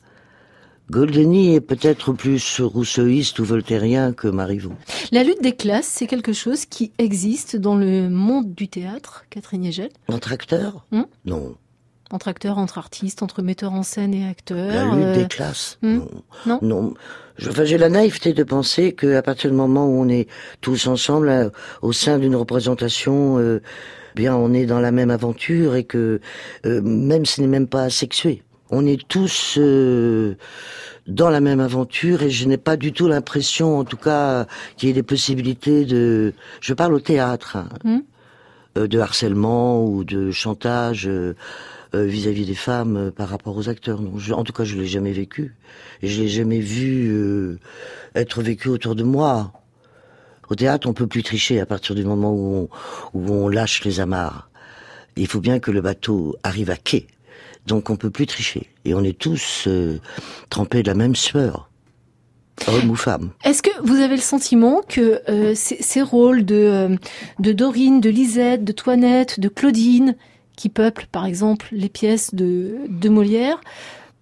Goldeni 0.90 1.56
est 1.56 1.62
peut-être 1.62 2.14
plus 2.14 2.62
rousseauiste 2.62 3.40
ou 3.40 3.44
voltairien 3.46 4.14
que 4.14 4.28
Marivaux. 4.28 4.74
La 5.12 5.24
lutte 5.24 5.42
des 5.42 5.56
classes, 5.56 5.88
c'est 5.88 6.08
quelque 6.08 6.32
chose 6.34 6.66
qui 6.66 6.92
existe 6.98 7.58
dans 7.58 7.76
le 7.76 8.10
monde 8.10 8.54
du 8.54 8.68
théâtre, 8.70 9.26
Catherine 9.30 9.66
Hegel, 9.66 9.90
Entre 10.08 10.32
acteurs? 10.32 10.86
Hmm? 10.92 11.04
Non. 11.26 11.56
entre 12.10 12.30
acteurs, 12.30 12.58
entre 12.58 12.78
artistes, 12.78 13.22
entre 13.22 13.42
metteurs 13.42 13.74
en 13.74 13.84
scène 13.84 14.14
et 14.14 14.26
acteurs. 14.26 14.74
La 14.74 14.86
lutte 14.96 15.06
euh, 15.06 15.16
des 15.24 15.28
classes? 15.28 15.78
hmm? 15.82 16.00
Non. 16.46 16.60
Non? 16.62 16.94
Je- 17.38 17.50
enfin, 17.50 17.66
j'ai 17.66 17.78
la 17.78 17.90
naïveté 17.90 18.32
de 18.34 18.44
penser 18.44 18.94
qu'à 18.96 19.22
partir 19.22 19.50
du 19.52 19.58
moment 19.58 19.86
où 19.88 20.00
on 20.02 20.08
est 20.08 20.28
tous 20.62 20.88
ensemble 20.88 21.28
euh, 21.28 21.50
au 21.82 21.92
sein 21.92 22.18
d'une 22.18 22.36
représentation, 22.38 23.38
euh, 23.40 23.62
bien, 24.16 24.38
on 24.38 24.54
est 24.54 24.66
dans 24.66 24.80
la 24.80 24.92
même 24.94 25.12
aventure 25.12 25.76
et 25.76 25.84
que 25.84 26.22
euh, 26.66 26.82
même 26.82 27.26
ce 27.26 27.42
n'est 27.42 27.48
même 27.48 27.68
pas 27.68 27.90
sexué. 27.90 28.42
On 28.70 28.86
est 28.86 29.08
tous 29.08 29.56
euh, 29.58 30.36
dans 31.08 31.30
la 31.30 31.40
même 31.40 31.60
aventure 31.62 32.22
et 32.24 32.30
je 32.30 32.46
n'ai 32.48 32.58
pas 32.58 32.76
du 32.78 32.92
tout 32.92 33.08
l'impression, 33.08 33.78
en 33.80 33.86
tout 33.86 33.98
cas, 33.98 34.46
qu'il 34.76 34.90
y 34.90 34.92
ait 34.92 34.96
des 34.96 35.04
possibilités 35.04 35.86
de. 35.86 36.34
Je 36.62 36.74
parle 36.74 36.94
au 36.94 37.00
théâtre, 37.00 37.56
hein, 37.58 37.70
Hmm. 37.84 38.00
euh, 38.78 38.88
de 38.88 39.00
harcèlement 39.00 39.86
ou 39.86 40.04
de 40.04 40.32
chantage. 40.32 41.08
euh, 41.08 41.36
euh, 41.96 42.04
vis-à-vis 42.04 42.46
des 42.46 42.54
femmes 42.54 43.12
par 43.16 43.30
rapport 43.30 43.56
aux 43.56 43.70
acteurs. 43.70 44.02
Non, 44.02 44.18
je- 44.18 44.34
en 44.34 44.44
tout 44.44 44.52
cas, 44.52 44.66
je 44.66 44.76
l'ai 44.76 44.88
jamais 44.88 45.14
vécu. 45.14 45.56
Et 46.02 46.08
je 46.10 46.22
l'ai 46.22 46.28
jamais 46.28 46.60
vu 46.60 47.58
être 48.14 48.42
vécu 48.42 48.68
autour 48.68 48.94
de 48.94 49.04
moi. 49.04 49.54
Au 50.50 50.56
théâtre, 50.56 50.86
on 50.90 50.94
peut 50.94 51.08
plus 51.08 51.24
tricher 51.24 51.62
à 51.62 51.66
partir 51.66 51.96
du 51.96 52.04
moment 52.04 52.34
où 52.34 52.68
on, 53.14 53.18
où 53.18 53.32
on 53.34 53.48
lâche 53.48 53.86
les 53.86 54.02
amarres. 54.02 54.50
Il 55.16 55.28
faut 55.28 55.40
bien 55.40 55.60
que 55.60 55.72
le 55.72 55.80
bateau 55.80 56.36
arrive 56.44 56.70
à 56.72 56.76
quai. 56.76 57.08
Donc 57.68 57.90
on 57.90 57.98
peut 57.98 58.10
plus 58.10 58.26
tricher. 58.26 58.70
Et 58.86 58.94
on 58.94 59.04
est 59.04 59.18
tous 59.18 59.66
euh, 59.68 60.00
trempés 60.50 60.82
de 60.84 60.88
la 60.88 60.96
même 60.96 61.16
sueur. 61.16 61.70
Hommes 62.68 62.90
ou 62.90 62.96
femmes. 62.96 63.30
Est-ce 63.44 63.62
que 63.62 63.70
vous 63.84 63.98
avez 63.98 64.16
le 64.16 64.22
sentiment 64.22 64.82
que 64.88 65.22
euh, 65.30 65.54
ces, 65.54 66.02
rôles 66.02 66.44
de, 66.44 66.56
euh, 66.56 66.96
de 67.40 67.52
Dorine, 67.52 68.02
de 68.02 68.10
Lisette, 68.10 68.64
de 68.64 68.72
Toinette, 68.72 69.40
de 69.40 69.48
Claudine, 69.48 70.16
qui 70.56 70.70
peuplent 70.70 71.08
par 71.12 71.26
exemple 71.26 71.68
les 71.72 71.90
pièces 71.90 72.34
de, 72.34 72.78
de 72.88 73.10
Molière, 73.10 73.62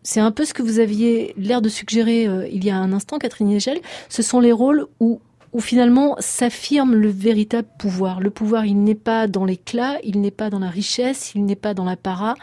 c'est 0.03 0.19
un 0.19 0.31
peu 0.31 0.43
ce 0.43 0.53
que 0.53 0.63
vous 0.63 0.79
aviez 0.79 1.34
l'air 1.38 1.62
de 1.62 1.69
suggérer 1.69 2.27
il 2.51 2.65
y 2.65 2.69
a 2.69 2.75
un 2.75 2.91
instant, 2.91 3.19
Catherine 3.19 3.51
Hegel, 3.51 3.79
ce 4.10 4.21
sont 4.21 4.39
les 4.39 4.51
rôles 4.51 4.86
où, 4.99 5.21
où 5.53 5.62
finalement 5.62 6.17
s'affirme 6.19 6.93
le 6.93 7.10
véritable 7.10 7.69
pouvoir. 7.79 8.19
Le 8.19 8.29
pouvoir, 8.29 8.65
il 8.65 8.84
n'est 8.84 8.95
pas 8.95 9.27
dans 9.27 9.45
l'éclat, 9.45 9.97
il 10.03 10.19
n'est 10.19 10.29
pas 10.29 10.49
dans 10.49 10.60
la 10.60 10.69
richesse, 10.69 11.31
il 11.34 11.45
n'est 11.45 11.55
pas 11.55 11.73
dans 11.73 11.86
la 11.86 11.95
para, 11.95 12.36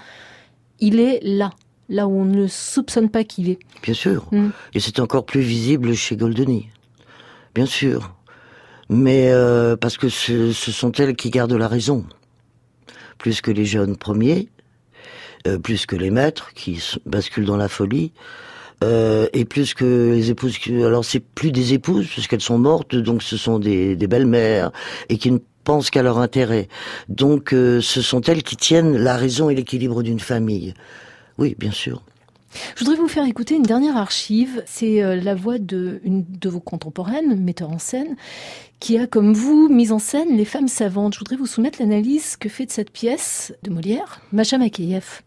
il 0.83 1.01
est 1.01 1.21
là, 1.23 1.51
là 1.88 2.07
où 2.07 2.12
on 2.21 2.25
ne 2.27 2.47
soupçonne 2.47 3.09
pas 3.09 3.25
qu'il 3.25 3.49
est. 3.49 3.59
Bien 3.83 3.95
sûr. 3.95 4.27
Mm. 4.33 4.49
Et 4.75 4.81
c'est 4.81 5.01
encore 5.01 5.25
plus 5.25 5.40
visible 5.40 5.95
chez 5.95 6.16
Goldeni. 6.16 6.68
Bien 7.55 7.66
sûr. 7.66 8.14
Mais 8.90 9.31
euh, 9.31 9.77
parce 9.77 9.97
que 9.97 10.09
ce, 10.11 10.53
ce 10.53 10.71
sont 10.73 10.92
elles 10.92 11.16
qui 11.16 11.31
gardent 11.31 11.53
la 11.55 11.68
raison. 11.68 12.05
Plus 13.18 13.40
que 13.40 13.51
les 13.51 13.64
jeunes 13.64 13.97
premiers, 13.97 14.49
euh, 15.47 15.59
plus 15.59 15.87
que 15.87 15.97
les 15.97 16.11
maîtres 16.11 16.53
qui 16.55 16.83
basculent 17.07 17.47
dans 17.47 17.57
la 17.57 17.68
folie, 17.68 18.12
euh, 18.83 19.29
et 19.33 19.45
plus 19.45 19.75
que 19.75 20.12
les 20.12 20.31
épouses. 20.31 20.59
qui- 20.59 20.83
Alors 20.83 21.05
c'est 21.05 21.21
plus 21.21 21.53
des 21.53 21.73
épouses 21.73 22.09
puisqu'elles 22.09 22.40
sont 22.40 22.59
mortes, 22.59 22.97
donc 22.97 23.23
ce 23.23 23.37
sont 23.37 23.59
des, 23.61 23.95
des 23.97 24.07
belles-mères 24.09 24.73
et 25.09 25.18
qui 25.18 25.31
ne 25.31 25.38
pensent 25.64 25.90
qu'à 25.90 26.03
leur 26.03 26.18
intérêt. 26.18 26.68
Donc 27.09 27.53
euh, 27.53 27.81
ce 27.81 28.03
sont 28.03 28.20
elles 28.22 28.42
qui 28.42 28.57
tiennent 28.57 28.96
la 28.96 29.16
raison 29.16 29.51
et 29.51 29.55
l'équilibre 29.55 30.03
d'une 30.03 30.20
famille. 30.20 30.75
Oui, 31.38 31.57
bien 31.59 31.72
sûr. 31.72 32.03
Je 32.77 32.85
voudrais 32.85 32.96
vous 32.96 33.09
faire 33.09 33.25
écouter 33.25 33.55
une 33.55 33.62
dernière 33.62 33.96
archive. 33.96 34.62
C'est 34.66 35.03
euh, 35.03 35.16
la 35.16 35.35
voix 35.35 35.59
de 35.59 36.01
une 36.05 36.25
de 36.29 36.48
vos 36.48 36.61
contemporaines, 36.61 37.40
metteur 37.40 37.70
en 37.70 37.79
scène, 37.79 38.16
qui 38.81 38.98
a, 38.98 39.07
comme 39.07 39.33
vous, 39.33 39.68
mis 39.68 39.92
en 39.92 39.98
scène 39.98 40.37
les 40.37 40.44
femmes 40.44 40.68
savantes. 40.68 41.14
Je 41.14 41.18
voudrais 41.18 41.37
vous 41.37 41.46
soumettre 41.46 41.81
l'analyse 41.81 42.37
que 42.37 42.48
fait 42.48 42.66
de 42.66 42.70
cette 42.70 42.90
pièce 42.90 43.55
de 43.62 43.70
Molière, 43.70 44.20
Macha 44.33 44.59
Makeyev. 44.59 45.22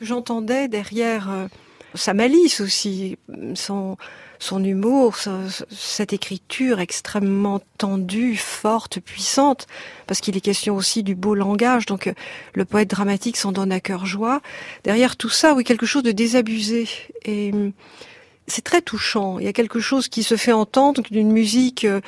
J'entendais 0.00 0.68
derrière 0.68 1.30
euh, 1.30 1.46
sa 1.94 2.14
malice 2.14 2.60
aussi, 2.60 3.18
son, 3.54 3.96
son 4.38 4.62
humour, 4.62 5.16
cette 5.70 6.12
écriture 6.12 6.80
extrêmement 6.80 7.60
tendue, 7.76 8.36
forte, 8.36 9.00
puissante, 9.00 9.66
parce 10.06 10.20
qu'il 10.20 10.36
est 10.36 10.40
question 10.40 10.76
aussi 10.76 11.02
du 11.02 11.14
beau 11.14 11.34
langage, 11.34 11.86
donc 11.86 12.06
euh, 12.06 12.12
le 12.54 12.64
poète 12.64 12.88
dramatique 12.88 13.36
s'en 13.36 13.52
donne 13.52 13.72
à 13.72 13.80
cœur 13.80 14.06
joie. 14.06 14.40
Derrière 14.84 15.16
tout 15.16 15.28
ça, 15.28 15.54
oui, 15.54 15.64
quelque 15.64 15.86
chose 15.86 16.02
de 16.02 16.12
désabusé. 16.12 16.88
Et 17.24 17.50
hum, 17.52 17.72
c'est 18.46 18.64
très 18.64 18.80
touchant. 18.80 19.38
Il 19.38 19.44
y 19.44 19.48
a 19.48 19.52
quelque 19.52 19.80
chose 19.80 20.08
qui 20.08 20.22
se 20.22 20.36
fait 20.36 20.52
entendre 20.52 21.02
d'une 21.10 21.32
musique 21.32 21.84
euh, 21.84 22.00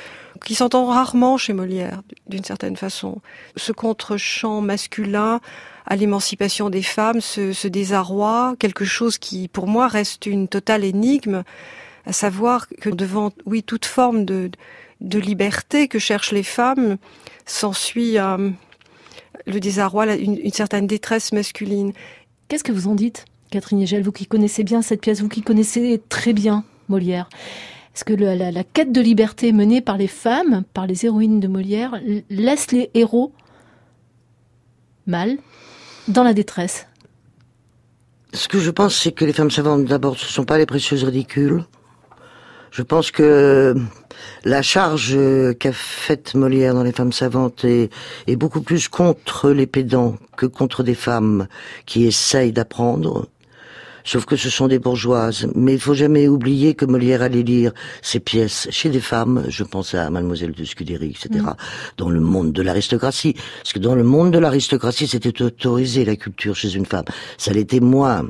qui 0.43 0.55
s'entend 0.55 0.85
rarement 0.85 1.37
chez 1.37 1.53
Molière, 1.53 2.01
d'une 2.27 2.43
certaine 2.43 2.75
façon. 2.75 3.21
Ce 3.57 3.71
contre-champ 3.71 4.61
masculin 4.61 5.39
à 5.85 5.95
l'émancipation 5.95 6.69
des 6.69 6.81
femmes, 6.81 7.21
ce, 7.21 7.53
ce 7.53 7.67
désarroi, 7.67 8.55
quelque 8.59 8.85
chose 8.85 9.17
qui, 9.17 9.47
pour 9.47 9.67
moi, 9.67 9.87
reste 9.87 10.25
une 10.25 10.47
totale 10.47 10.83
énigme, 10.83 11.43
à 12.05 12.13
savoir 12.13 12.67
que 12.67 12.89
devant, 12.89 13.31
oui, 13.45 13.63
toute 13.63 13.85
forme 13.85 14.25
de, 14.25 14.49
de 15.01 15.19
liberté 15.19 15.87
que 15.87 15.99
cherchent 15.99 16.31
les 16.31 16.43
femmes, 16.43 16.97
s'ensuit 17.45 18.17
euh, 18.17 18.49
le 19.45 19.59
désarroi, 19.59 20.05
la- 20.05 20.15
une, 20.15 20.37
une 20.37 20.51
certaine 20.51 20.87
détresse 20.87 21.31
masculine. 21.31 21.93
Qu'est-ce 22.47 22.63
que 22.63 22.71
vous 22.71 22.87
en 22.87 22.95
dites, 22.95 23.25
Catherine 23.49 23.81
Hegel, 23.81 24.03
vous 24.03 24.11
qui 24.11 24.25
connaissez 24.25 24.63
bien 24.63 24.81
cette 24.81 25.01
pièce, 25.01 25.21
vous 25.21 25.29
qui 25.29 25.41
connaissez 25.41 26.01
très 26.09 26.33
bien 26.33 26.63
Molière? 26.89 27.29
Est-ce 27.93 28.05
que 28.05 28.13
le- 28.13 28.35
la, 28.35 28.51
la 28.51 28.63
quête 28.63 28.91
de 28.91 29.01
liberté 29.01 29.51
menée 29.51 29.81
par 29.81 29.97
les 29.97 30.07
femmes, 30.07 30.63
par 30.73 30.87
les 30.87 31.05
héroïnes 31.05 31.39
de 31.39 31.47
Molière, 31.47 31.99
laisse 32.29 32.71
les 32.71 32.89
héros 32.93 33.33
mal 35.07 35.37
dans 36.07 36.23
la 36.23 36.33
détresse? 36.33 36.87
Ce 38.33 38.47
que 38.47 38.59
je 38.59 38.71
pense, 38.71 38.95
c'est 38.95 39.11
que 39.11 39.25
les 39.25 39.33
femmes 39.33 39.51
savantes, 39.51 39.83
d'abord, 39.85 40.17
ce 40.17 40.25
sont 40.25 40.45
pas 40.45 40.57
les 40.57 40.65
précieuses 40.65 41.03
ridicules. 41.03 41.65
Je 42.71 42.83
pense 42.83 43.11
que 43.11 43.75
la 44.45 44.61
charge 44.61 45.11
euh, 45.13 45.53
qu'a 45.53 45.73
faite 45.73 46.35
Molière 46.35 46.73
dans 46.73 46.83
Les 46.83 46.93
femmes 46.93 47.11
savantes 47.11 47.65
est, 47.65 47.89
est 48.27 48.37
beaucoup 48.37 48.61
plus 48.61 48.87
contre 48.87 49.51
les 49.51 49.67
pédants 49.67 50.15
que 50.37 50.45
contre 50.45 50.81
des 50.81 50.95
femmes 50.95 51.47
qui 51.85 52.05
essayent 52.05 52.53
d'apprendre. 52.53 53.27
Sauf 54.03 54.25
que 54.25 54.35
ce 54.35 54.49
sont 54.49 54.67
des 54.67 54.79
bourgeoises. 54.79 55.47
Mais 55.53 55.73
il 55.73 55.79
faut 55.79 55.93
jamais 55.93 56.27
oublier 56.27 56.73
que 56.73 56.85
Molière 56.85 57.21
allait 57.21 57.43
lire 57.43 57.71
ses 58.01 58.19
pièces 58.19 58.67
chez 58.71 58.89
des 58.89 58.99
femmes. 58.99 59.45
Je 59.49 59.63
pense 59.63 59.93
à 59.93 60.09
Mademoiselle 60.09 60.53
de 60.53 60.63
Scudéry, 60.63 61.09
etc. 61.09 61.45
Dans 61.97 62.09
le 62.09 62.19
monde 62.19 62.51
de 62.53 62.61
l'aristocratie. 62.61 63.35
Parce 63.61 63.73
que 63.73 63.79
dans 63.79 63.95
le 63.95 64.03
monde 64.03 64.31
de 64.31 64.39
l'aristocratie, 64.39 65.07
c'était 65.07 65.41
autorisé 65.41 66.05
la 66.05 66.15
culture 66.15 66.55
chez 66.55 66.73
une 66.73 66.85
femme. 66.85 67.05
Ça 67.37 67.51
l'était 67.51 67.79
moins. 67.79 68.25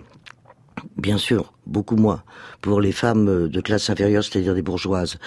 Bien 0.97 1.17
sûr, 1.17 1.53
beaucoup 1.65 1.95
moins 1.95 2.23
pour 2.61 2.81
les 2.81 2.91
femmes 2.91 3.27
euh, 3.27 3.47
de 3.47 3.61
classe 3.61 3.89
inférieure, 3.89 4.23
c'est-à-dire 4.23 4.53
des 4.53 4.61
bourgeoises. 4.61 5.17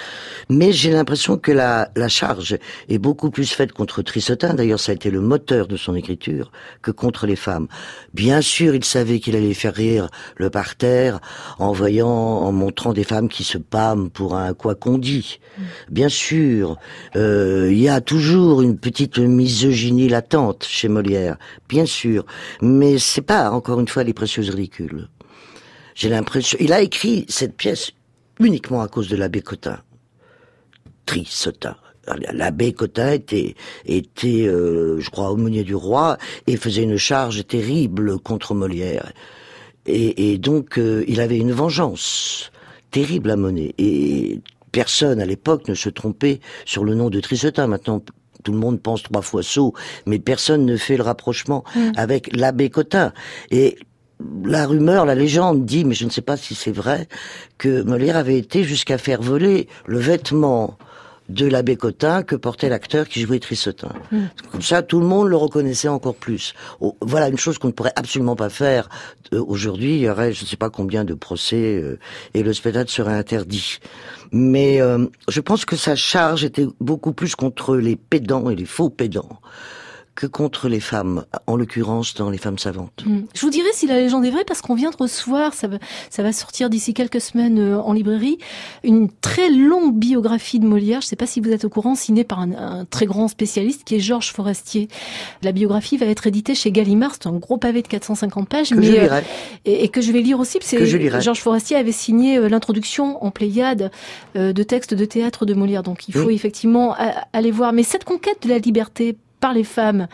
Mais 0.49 0.73
j'ai 0.73 0.91
l'impression 0.91 1.37
que 1.37 1.53
la, 1.53 1.89
charge 2.09 2.59
est 2.89 2.99
beaucoup 2.99 3.31
plus 3.31 3.51
faite 3.51 3.73
contre 3.73 4.03
Trissotin, 4.03 4.55
d'ailleurs 4.55 4.81
ça 4.81 4.93
a 4.93 4.95
été 4.95 5.11
le 5.11 5.21
moteur 5.21 5.67
de 5.67 5.77
son 5.77 5.95
écriture, 5.95 6.51
que 6.83 6.91
contre 6.91 7.27
les 7.27 7.37
femmes. 7.37 7.67
Bien 8.15 8.41
sûr, 8.41 8.75
il 8.75 8.85
savait 8.85 9.21
qu'il 9.21 9.37
allait 9.37 9.55
faire 9.55 9.75
rire 9.75 10.09
le 10.37 10.51
parterre 10.51 11.21
en 11.59 11.73
voyant, 11.73 12.09
en 12.09 12.53
montrant 12.53 12.93
des 12.93 13.05
femmes 13.05 13.29
qui 13.29 13.45
se 13.45 13.59
pâment 13.59 14.11
pour 14.11 14.37
un 14.37 14.55
quoi 14.55 14.75
qu'on 14.75 14.99
dit. 14.99 15.41
Bien 15.91 16.09
sûr, 16.09 16.77
euh, 17.17 17.69
il 17.71 17.81
y 17.81 17.89
a 17.89 18.01
toujours 18.01 18.63
une 18.63 18.79
petite 18.79 19.19
misogynie 19.19 20.09
latente 20.09 20.65
chez 20.69 20.89
Molière, 20.89 21.37
bien 21.69 21.87
sûr, 21.87 22.25
mais 22.61 22.99
c'est 22.99 23.23
pas, 23.23 23.51
encore 23.51 23.81
une 23.81 23.89
fois, 23.89 24.05
les 24.05 24.15
précieuses 24.15 24.51
ridicules. 24.51 25.09
J'ai 25.95 26.09
l'impression, 26.09 26.59
il 26.61 26.73
a 26.73 26.81
écrit 26.81 27.25
cette 27.29 27.57
pièce 27.57 27.93
uniquement 28.41 28.83
à 28.83 28.89
cause 28.89 29.09
de 29.09 29.17
l'abbé 29.17 29.41
Cotin. 29.41 29.81
Trissotin. 31.07 31.77
L'abbé 32.33 32.73
Cotin 32.73 33.13
était, 33.13 33.55
était 33.87 34.47
euh, 34.47 35.01
je 35.01 35.09
crois, 35.11 35.31
aumônier 35.33 35.65
du 35.65 35.75
roi 35.75 36.19
et 36.47 36.57
faisait 36.57 36.83
une 36.83 36.99
charge 36.99 37.47
terrible 37.47 38.19
contre 38.19 38.55
Molière. 38.55 39.13
Et, 39.87 40.33
et 40.33 40.39
donc, 40.39 40.79
euh, 40.79 41.05
il 41.09 41.21
avait 41.21 41.39
une 41.39 41.53
vengeance 41.53 42.51
terrible 42.91 43.31
à 43.31 43.37
mener. 43.37 43.75
Et 43.79 44.41
personne 44.73 45.21
à 45.21 45.27
l'époque 45.27 45.69
ne 45.69 45.75
se 45.75 45.89
trompait 45.89 46.41
sur 46.67 46.85
le 46.85 46.95
nom 46.95 47.09
de 47.09 47.21
Trissotin. 47.21 47.67
Maintenant, 47.69 48.03
tout 48.43 48.53
le 48.53 48.59
monde 48.59 48.81
pense 48.81 49.03
trois 49.03 49.23
fois 49.23 49.43
saut, 49.43 49.73
mais 50.07 50.19
personne 50.19 50.67
ne 50.67 50.77
fait 50.77 50.97
le 50.97 51.03
rapprochement 51.03 51.65
avec 51.97 52.35
l'abbé 52.37 52.69
Cotin. 52.69 53.13
Et 53.51 53.79
la 54.45 54.67
rumeur, 54.67 55.07
la 55.07 55.15
légende 55.15 55.65
dit, 55.65 55.85
mais 55.85 55.95
je 55.95 56.05
ne 56.05 56.11
sais 56.11 56.23
pas 56.23 56.37
si 56.37 56.55
c'est 56.55 56.73
vrai, 56.73 57.09
que 57.59 57.83
Molière 57.83 58.17
avait 58.17 58.39
été 58.39 58.65
jusqu'à 58.65 58.99
faire 58.99 59.23
voler 59.23 59.69
le 59.87 59.99
vêtement 59.99 60.77
de 61.29 61.47
l'abbé 61.47 61.77
Cotin 61.77 62.23
que 62.23 62.37
portait 62.37 62.69
l'acteur 62.69 63.09
qui 63.09 63.23
jouait 63.23 63.39
Trissotin. 63.39 63.93
Comme 64.53 64.63
ça, 64.63 64.83
tout 64.83 65.01
le 65.01 65.07
monde 65.07 65.29
le 65.29 65.37
reconnaissait 65.37 65.89
encore 65.89 66.15
plus. 66.15 66.55
Oh, 66.81 66.97
voilà 67.01 67.29
une 67.29 67.39
chose 67.39 67.59
qu'on 67.59 67.69
ne 67.69 67.73
pourrait 67.73 67.95
absolument 67.97 68.37
pas 68.37 68.51
faire 68.51 68.89
euh, 69.33 69.43
aujourd'hui. 69.47 69.95
Il 69.97 70.01
y 70.01 70.09
aurait, 70.09 70.33
je 70.33 70.43
ne 70.43 70.47
sais 70.47 70.57
pas 70.57 70.71
combien 70.71 71.05
de 71.05 71.15
procès 71.15 71.81
euh, 71.83 71.99
et 72.35 72.43
le 72.43 72.53
spectacle 72.53 72.91
serait 72.91 73.15
interdit. 73.15 73.79
Mais 74.33 74.81
euh, 74.83 75.07
je 75.29 75.41
pense 75.41 75.65
que 75.65 75.77
sa 75.77 75.97
charge 75.97 76.45
était 76.45 76.67
beaucoup 76.81 77.13
plus 77.13 77.35
contre 77.35 77.77
les 77.77 77.97
pédants 77.97 78.51
et 78.51 78.57
les 78.57 78.67
faux 78.67 78.91
pédants 78.91 79.41
que 80.15 80.27
contre 80.27 80.69
les 80.69 80.81
femmes, 80.81 81.25
en 81.47 81.57
l'occurrence 81.57 82.15
dans 82.15 82.31
les 82.31 82.39
femmes 82.39 82.59
savantes. 82.59 83.05
Mm. 83.07 83.21
Je 83.35 83.41
vous 83.41 83.51
dirai 83.51 83.69
si 83.73 83.87
la 83.87 83.99
légende 83.99 84.25
est 84.25 84.31
vraie 84.31 84.45
parce 84.45 84.61
qu'on 84.61 84.75
vient 84.75 84.91
de 84.91 84.97
recevoir, 84.97 85.55
ça 85.55 85.67
va, 85.67 85.79
ça 86.11 86.23
va 86.23 86.33
sortir 86.33 86.71
d'ici 86.71 86.95
quelques 86.95 87.21
semaines 87.21 87.59
euh, 87.59 87.81
en 87.81 87.93
librairie, 87.93 88.39
une 88.85 89.09
très 89.21 89.51
longue 89.51 89.95
biographie 89.97 90.61
de 90.61 90.67
Molière. 90.67 91.01
Je 91.01 91.07
ne 91.07 91.09
sais 91.09 91.17
pas 91.17 91.27
si 91.27 91.41
vous 91.41 91.51
êtes 91.51 91.65
au 91.65 91.69
courant, 91.69 91.95
signée 91.95 92.25
par 92.25 92.41
un, 92.41 92.53
un 92.53 92.85
très 92.85 93.07
grand 93.07 93.29
spécialiste 93.29 93.83
qui 93.85 93.97
est 93.97 94.01
Georges 94.01 94.33
Forestier. 94.33 94.89
La 95.43 95.53
biographie 95.53 95.97
va 95.97 96.07
être 96.07 96.27
éditée 96.27 96.55
chez 96.55 96.71
Gallimard. 96.71 97.15
C'est 97.15 97.29
un 97.29 97.33
gros 97.33 97.57
pavé 97.59 97.83
de 97.83 97.89
450 97.89 98.49
pages, 98.49 98.71
Que 98.71 98.75
mais 98.77 98.87
je 98.87 98.93
euh, 98.93 99.01
lirai. 99.03 99.23
et, 99.65 99.85
et 99.85 99.89
que 99.89 100.01
je 100.01 100.13
vais 100.13 100.21
lire 100.21 100.39
aussi. 100.39 100.59
lirai. 100.71 101.21
Georges 101.21 101.41
Forestier 101.41 101.77
avait 101.77 101.93
signé 101.93 102.39
euh, 102.39 102.49
l'introduction 102.49 103.23
en 103.25 103.31
Pléiade 103.31 103.91
de 104.35 104.63
textes 104.63 104.95
de 104.95 105.05
théâtre 105.05 105.45
de 105.47 105.55
Molière. 105.55 105.83
Donc 105.83 106.09
il 106.09 106.15
faut 106.15 106.31
effectivement 106.31 106.95
aller 107.33 107.51
voir. 107.51 107.73
Mais 107.73 107.83
cette 107.83 108.05
conquête 108.05 108.43
de 108.43 108.49
la 108.49 108.59
liberté 108.59 109.17
par 109.45 109.53
les 109.53 109.63
femmes 109.63 110.09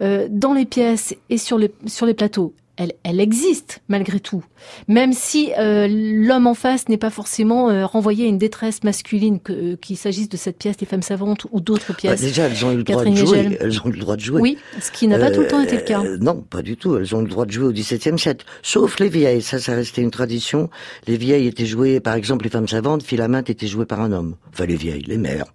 euh, 0.00 0.26
dans 0.30 0.54
les 0.54 0.64
pièces 0.64 1.14
et 1.28 1.36
sur 1.36 1.58
les, 1.58 1.70
sur 1.84 2.06
les 2.06 2.14
plateaux, 2.14 2.54
elle, 2.78 2.94
elle 3.02 3.20
existe 3.20 3.82
malgré 3.88 4.20
tout. 4.20 4.42
Même 4.88 5.12
si 5.12 5.52
euh, 5.58 5.86
l'homme 5.86 6.46
en 6.46 6.54
face 6.54 6.88
n'est 6.88 6.96
pas 6.96 7.10
forcément 7.10 7.68
euh, 7.68 7.84
renvoyé 7.84 8.24
à 8.24 8.28
une 8.28 8.38
détresse 8.38 8.82
masculine, 8.82 9.38
euh, 9.50 9.76
qu'il 9.76 9.98
s'agisse 9.98 10.30
de 10.30 10.38
cette 10.38 10.56
pièce 10.56 10.76
Les 10.80 10.86
femmes 10.86 11.02
savantes 11.02 11.46
ou 11.52 11.60
d'autres 11.60 11.88
Bah, 11.92 11.94
pièces. 11.98 12.22
déjà, 12.22 12.44
elles 12.44 12.64
ont 12.64 12.72
eu 12.72 12.76
le 12.78 12.84
droit 12.84 13.04
de 13.04 13.14
jouer. 13.14 13.58
Elles 13.60 13.80
ont 13.82 13.88
eu 13.88 13.92
le 13.92 13.98
droit 13.98 14.16
de 14.16 14.22
jouer. 14.22 14.40
oui, 14.40 14.58
ce 14.80 14.90
qui 14.90 15.08
n'a 15.08 15.18
pas 15.18 15.30
tout 15.30 15.40
le 15.42 15.48
temps 15.48 15.60
été 15.60 15.76
le 15.76 15.82
cas. 15.82 16.02
Non, 16.20 16.40
pas 16.40 16.62
du 16.62 16.78
tout. 16.78 16.96
Elles 16.96 17.14
ont 17.14 17.20
le 17.20 17.28
droit 17.28 17.44
de 17.44 17.52
jouer 17.52 17.66
au 17.66 17.72
XVIIe 17.72 18.18
siècle. 18.18 18.46
Sauf 18.62 18.98
les 18.98 19.10
vieilles. 19.10 19.42
Ça, 19.42 19.58
ça 19.58 19.74
restait 19.74 20.00
une 20.00 20.10
tradition. 20.10 20.70
Les 21.06 21.18
vieilles 21.18 21.48
étaient 21.48 21.66
jouées, 21.66 22.00
par 22.00 22.14
exemple, 22.14 22.44
les 22.44 22.50
femmes 22.50 22.68
savantes, 22.68 23.02
Philaminte 23.02 23.50
était 23.50 23.66
jouée 23.66 23.84
par 23.84 24.00
un 24.00 24.10
homme. 24.12 24.36
Enfin, 24.54 24.64
les 24.64 24.76
vieilles, 24.76 25.04
les 25.06 25.18
mères. 25.18 25.52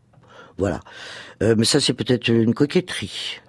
Voilà. 0.57 0.79
Euh, 1.43 1.55
mais 1.57 1.65
ça, 1.65 1.79
c'est 1.79 1.93
peut-être 1.93 2.27
une 2.27 2.53
coquetterie. 2.53 3.39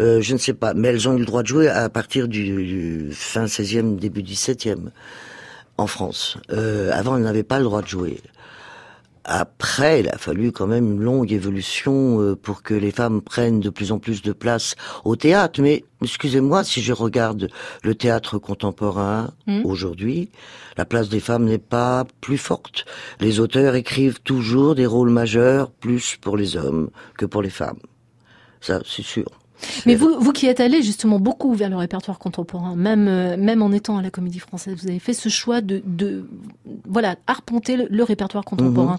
Euh, 0.00 0.20
je 0.20 0.32
ne 0.32 0.38
sais 0.38 0.54
pas. 0.54 0.74
Mais 0.74 0.88
elles 0.88 1.08
ont 1.08 1.14
eu 1.14 1.20
le 1.20 1.26
droit 1.26 1.42
de 1.42 1.48
jouer 1.48 1.68
à 1.68 1.88
partir 1.88 2.28
du, 2.28 3.10
fin 3.12 3.46
16e, 3.46 3.96
début 3.96 4.22
17e 4.22 4.90
en 5.76 5.86
France. 5.86 6.38
Euh, 6.50 6.90
avant, 6.92 7.16
elles 7.16 7.22
n'avaient 7.22 7.42
pas 7.42 7.58
le 7.58 7.64
droit 7.64 7.82
de 7.82 7.88
jouer. 7.88 8.20
Après, 9.30 10.00
il 10.00 10.08
a 10.08 10.16
fallu 10.16 10.52
quand 10.52 10.66
même 10.66 10.92
une 10.94 11.00
longue 11.02 11.32
évolution 11.32 12.18
euh, 12.22 12.34
pour 12.34 12.62
que 12.62 12.72
les 12.72 12.90
femmes 12.90 13.20
prennent 13.20 13.60
de 13.60 13.68
plus 13.68 13.92
en 13.92 13.98
plus 13.98 14.22
de 14.22 14.32
place 14.32 14.74
au 15.04 15.16
théâtre. 15.16 15.60
Mais 15.60 15.84
excusez-moi, 16.02 16.64
si 16.64 16.80
je 16.80 16.94
regarde 16.94 17.50
le 17.84 17.94
théâtre 17.94 18.38
contemporain 18.38 19.30
Mhm. 19.46 19.66
aujourd'hui, 19.66 20.30
la 20.78 20.86
place 20.86 21.10
des 21.10 21.20
femmes 21.20 21.44
n'est 21.44 21.58
pas 21.58 22.06
plus 22.22 22.38
forte. 22.38 22.86
Les 23.20 23.38
auteurs 23.38 23.74
écrivent 23.74 24.20
toujours 24.22 24.74
des 24.74 24.86
rôles 24.86 25.10
majeurs 25.10 25.70
plus 25.72 26.16
pour 26.18 26.38
les 26.38 26.56
hommes 26.56 26.88
que 27.18 27.26
pour 27.26 27.42
les 27.42 27.50
femmes. 27.50 27.80
Ça, 28.62 28.80
c'est 28.86 29.04
sûr. 29.04 29.26
Mais 29.86 29.94
vous, 29.94 30.16
vous 30.20 30.32
qui 30.32 30.46
êtes 30.46 30.60
allé 30.60 30.82
justement 30.82 31.18
beaucoup 31.18 31.54
vers 31.54 31.68
le 31.68 31.76
répertoire 31.76 32.18
contemporain, 32.18 32.76
même 32.76 33.08
euh, 33.08 33.36
même 33.36 33.62
en 33.62 33.72
étant 33.72 33.98
à 33.98 34.02
la 34.02 34.10
Comédie 34.10 34.38
Française, 34.38 34.76
vous 34.80 34.88
avez 34.88 34.98
fait 34.98 35.12
ce 35.14 35.28
choix 35.28 35.60
de, 35.60 35.82
de 35.84 36.28
voilà 36.88 37.16
arpenter 37.26 37.76
le, 37.76 37.86
le 37.90 38.02
répertoire 38.04 38.44
contemporain. 38.44 38.98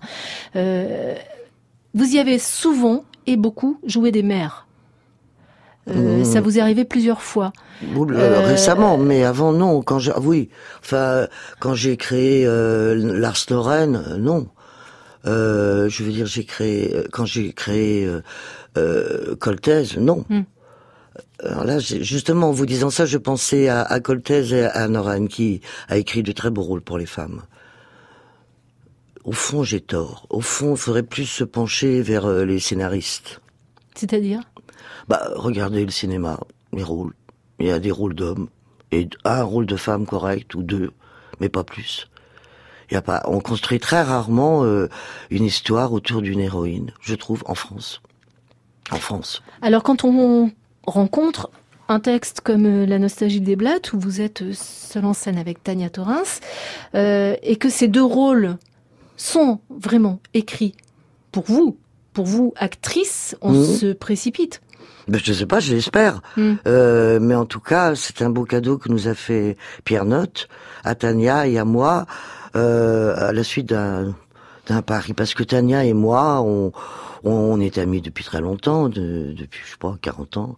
Euh, 0.56 1.16
vous 1.94 2.16
y 2.16 2.20
avez 2.20 2.40
souvent 2.40 3.04
et 3.26 3.38
beaucoup 3.38 3.80
joué 3.86 4.12
des 4.12 4.24
mères. 4.24 4.66
Euh, 5.90 6.20
Mhm. 6.20 6.26
Ça 6.26 6.42
vous 6.42 6.58
est 6.58 6.62
arrivé 6.62 6.86
plusieurs 6.86 7.22
fois. 7.22 7.52
Euh, 7.84 8.46
récemment, 8.46 8.98
mais 8.98 9.24
avant 9.24 9.54
non. 9.54 9.82
Quand 9.82 9.98
j'ai, 9.98 10.12
oui, 10.22 10.50
enfin, 10.82 11.28
quand 11.60 11.74
j'ai 11.74 11.98
créé 11.98 12.46
Lars 12.46 13.46
Lorraine, 13.50 14.04
non. 14.20 14.48
Euh, 15.26 15.90
je 15.90 16.04
veux 16.04 16.12
dire, 16.12 16.26
j'ai 16.28 16.46
créé 16.46 16.96
quand 17.12 17.26
j'ai 17.26 17.52
créé 17.52 18.06
euh, 18.06 18.22
euh, 18.78 19.36
Coltez, 19.36 19.98
non. 19.98 20.26
Hmm. 20.30 20.44
Alors 21.44 21.64
là, 21.64 21.80
justement, 21.80 22.50
en 22.50 22.52
vous 22.52 22.66
disant 22.66 22.90
ça, 22.90 23.06
je 23.06 23.18
pensais 23.18 23.68
à, 23.68 23.82
à 23.82 24.00
Coltez 24.00 24.54
et 24.54 24.66
à 24.66 24.88
Noran 24.88 25.28
qui 25.28 25.62
a 25.88 25.98
écrit 25.98 26.24
de 26.24 26.32
très 26.32 26.50
beaux 26.50 26.62
rôles 26.62 26.82
pour 26.82 26.98
les 26.98 27.06
femmes. 27.06 27.44
Au 29.24 29.32
fond, 29.32 29.64
j'ai 29.64 29.82
tort. 29.82 30.26
Au 30.30 30.42
fond, 30.42 30.72
il 30.72 30.78
faudrait 30.78 31.04
plus 31.04 31.26
se 31.26 31.44
pencher 31.44 32.02
vers 32.02 32.26
euh, 32.26 32.46
les 32.46 32.60
scénaristes. 32.60 33.42
C'est-à-dire? 33.96 34.42
Bah, 35.08 35.22
regardez 35.36 35.84
le 35.84 35.92
cinéma, 35.92 36.40
les 36.74 36.84
rôles. 36.84 37.14
Il 37.60 37.68
y 37.68 37.72
a 37.72 37.80
des 37.80 37.92
rôles 37.92 38.16
d'hommes 38.16 38.48
et 38.92 39.10
un 39.26 39.44
rôle 39.44 39.66
de 39.66 39.76
femme 39.76 40.06
correct 40.06 40.56
ou 40.56 40.64
deux, 40.64 40.92
mais 41.40 41.50
pas 41.50 41.64
plus. 41.64 42.10
Il 42.90 42.94
y 42.96 42.98
a 42.98 43.02
pas. 43.02 43.22
On 43.26 43.40
construit 43.40 43.80
très 43.80 44.02
rarement 44.02 44.64
euh, 44.64 44.88
une 45.30 45.44
histoire 45.44 45.94
autour 45.94 46.22
d'une 46.22 46.40
héroïne, 46.40 46.92
je 47.02 47.16
trouve, 47.16 47.44
en 47.46 47.56
France. 47.56 48.02
En 48.92 48.98
France. 48.98 49.42
Alors 49.62 49.84
quand 49.84 50.04
on 50.04 50.52
rencontre 50.86 51.50
un 51.88 52.00
texte 52.00 52.42
comme 52.42 52.66
euh, 52.66 52.86
La 52.86 53.00
nostalgie 53.00 53.42
des 53.42 53.56
Blattes, 53.56 53.94
où 53.94 54.00
vous 54.00 54.22
êtes 54.22 54.42
euh, 54.44 54.52
seul 54.54 55.06
en 55.06 55.14
scène 55.14 55.38
avec 55.38 55.64
Tania 55.64 55.90
Torrens, 55.90 56.40
euh, 56.96 57.36
et 57.42 57.56
que 57.56 57.70
ces 57.70 57.88
deux 57.88 58.04
rôles 58.04 58.58
sont 59.18 59.60
vraiment 59.70 60.20
écrits 60.34 60.76
pour 61.32 61.44
vous, 61.46 61.78
pour 62.14 62.26
vous, 62.26 62.54
actrice, 62.58 63.36
on 63.42 63.52
Mhm. 63.54 63.66
se 63.66 63.94
précipite. 63.94 64.62
Ben, 65.08 65.20
je 65.24 65.34
sais 65.34 65.46
pas, 65.48 65.60
je 65.60 65.74
l'espère. 65.74 66.22
Mm. 66.38 66.54
Euh, 66.68 67.20
mais 67.20 67.34
en 67.36 67.46
tout 67.46 67.60
cas, 67.60 67.96
c'est 67.96 68.22
un 68.22 68.30
beau 68.30 68.44
cadeau 68.44 68.78
que 68.78 68.90
nous 68.90 69.08
a 69.08 69.16
fait 69.16 69.58
Pierre 69.84 70.06
Note 70.06 70.48
à 70.84 70.94
Tania 70.94 71.48
et 71.48 71.58
à 71.58 71.66
moi 71.66 72.06
euh, 72.56 73.16
à 73.18 73.32
la 73.34 73.44
suite 73.44 73.68
d'un 73.68 74.16
d'un 74.68 74.84
pari 74.84 75.14
parce 75.14 75.34
que 75.34 75.42
Tania 75.44 75.84
et 75.84 75.94
moi, 75.94 76.42
on, 76.42 76.72
on 77.24 77.60
est 77.60 77.78
amis 77.78 78.02
depuis 78.02 78.24
très 78.24 78.42
longtemps, 78.42 78.90
de- 78.90 79.34
depuis 79.38 79.62
je 79.66 79.72
sais 79.72 79.78
pas 79.80 79.98
40 80.02 80.38
ans, 80.38 80.58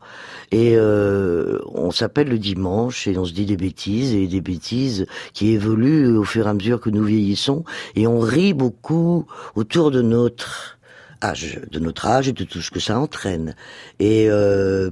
et 0.51 0.73
euh, 0.75 1.59
on 1.73 1.91
s'appelle 1.91 2.27
le 2.29 2.37
dimanche 2.39 3.07
et 3.07 3.17
on 3.17 3.25
se 3.25 3.33
dit 3.33 3.45
des 3.45 3.57
bêtises 3.57 4.13
et 4.13 4.27
des 4.27 4.41
bêtises 4.41 5.05
qui 5.33 5.49
évoluent 5.51 6.17
au 6.17 6.23
fur 6.23 6.47
et 6.47 6.49
à 6.49 6.53
mesure 6.53 6.79
que 6.79 6.89
nous 6.89 7.03
vieillissons 7.03 7.63
et 7.95 8.07
on 8.07 8.19
rit 8.19 8.53
beaucoup 8.53 9.25
autour 9.55 9.91
de 9.91 10.01
notre 10.01 10.77
âge, 11.23 11.59
de 11.71 11.79
notre 11.79 12.07
âge 12.07 12.27
et 12.27 12.33
de 12.33 12.43
tout 12.43 12.61
ce 12.61 12.71
que 12.71 12.79
ça 12.79 12.99
entraîne. 12.99 13.55
Et, 13.99 14.27
euh, 14.29 14.89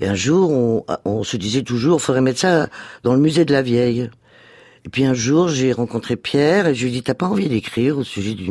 et 0.00 0.06
un 0.06 0.14
jour, 0.14 0.50
on, 0.50 0.84
on 1.04 1.24
se 1.24 1.36
disait 1.36 1.62
toujours, 1.62 2.00
faudrait 2.00 2.20
mettre 2.20 2.40
ça 2.40 2.68
dans 3.02 3.14
le 3.14 3.20
musée 3.20 3.44
de 3.44 3.52
la 3.52 3.62
vieille. 3.62 4.10
Et 4.86 4.90
puis 4.90 5.04
un 5.04 5.14
jour, 5.14 5.48
j'ai 5.48 5.72
rencontré 5.72 6.16
Pierre 6.16 6.66
et 6.66 6.74
je 6.74 6.82
lui 6.82 6.90
ai 6.90 6.92
dit, 6.96 7.02
t'as 7.02 7.14
pas 7.14 7.26
envie 7.26 7.48
d'écrire 7.48 7.96
au 7.96 8.04
sujet 8.04 8.34
du 8.34 8.50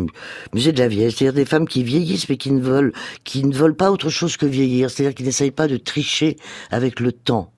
musée 0.53 0.71
de 0.71 0.79
la 0.79 0.87
vieille 0.87 1.11
C'est-à-dire 1.11 1.33
des 1.33 1.45
femmes 1.45 1.67
qui 1.67 1.83
vieillissent 1.83 2.27
mais 2.27 2.37
qui 2.37 2.51
ne 2.51 2.61
veulent, 2.61 2.91
qui 3.23 3.43
ne 3.43 3.53
veulent 3.53 3.75
pas 3.75 3.91
autre 3.91 4.09
chose 4.09 4.35
que 4.37 4.45
vieillir. 4.47 4.89
C'est-à-dire 4.89 5.13
qui 5.13 5.23
n'essayent 5.23 5.51
pas 5.51 5.67
de 5.67 5.77
tricher 5.77 6.37
avec 6.71 6.99
le 6.99 7.11
temps 7.11 7.53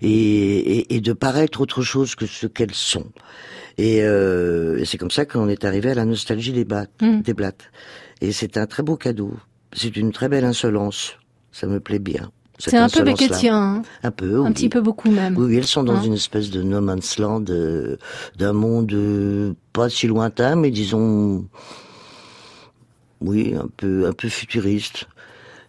et, 0.00 0.08
et, 0.08 0.94
et 0.94 1.00
de 1.00 1.12
paraître 1.12 1.60
autre 1.60 1.82
chose 1.82 2.14
que 2.14 2.26
ce 2.26 2.46
qu'elles 2.46 2.74
sont. 2.74 3.10
Et, 3.78 4.02
euh, 4.02 4.78
et 4.78 4.84
c'est 4.84 4.98
comme 4.98 5.10
ça 5.10 5.24
qu'on 5.26 5.48
est 5.48 5.64
arrivé 5.64 5.90
à 5.90 5.94
la 5.94 6.04
nostalgie 6.04 6.52
des, 6.52 6.64
blattes, 6.64 6.90
Mm. 7.02 7.22
des 7.22 7.34
blattes. 7.34 7.70
Et 8.20 8.30
c'est 8.30 8.56
un 8.56 8.66
très 8.66 8.84
beau 8.84 8.96
cadeau. 8.96 9.34
C'est 9.72 9.96
une 9.96 10.12
très 10.12 10.28
belle 10.28 10.44
insolence. 10.44 11.14
Ça 11.50 11.66
me 11.66 11.80
plaît 11.80 11.98
bien. 11.98 12.30
C'est 12.58 12.76
un 12.76 12.88
peu. 12.88 13.02
Beckettien, 13.02 13.56
hein. 13.56 13.82
Un 14.02 14.10
peu, 14.10 14.40
un 14.40 14.46
oui. 14.46 14.52
petit 14.52 14.68
peu 14.68 14.80
beaucoup 14.80 15.10
même. 15.10 15.36
Oui, 15.36 15.56
elles 15.56 15.66
sont 15.66 15.82
dans 15.82 15.96
Hein 15.96 16.02
une 16.02 16.14
espèce 16.14 16.50
de 16.50 16.62
no 16.62 16.80
man's 16.80 17.18
land, 17.18 17.44
euh, 17.48 17.96
d'un 18.36 18.52
monde 18.52 18.92
euh, 18.92 19.54
pas 19.72 19.88
si 19.88 20.06
lointain, 20.06 20.54
mais 20.54 20.70
disons, 20.70 21.46
oui, 23.20 23.54
un 23.56 23.68
peu, 23.76 24.06
un 24.06 24.12
peu 24.12 24.28
futuriste. 24.28 25.06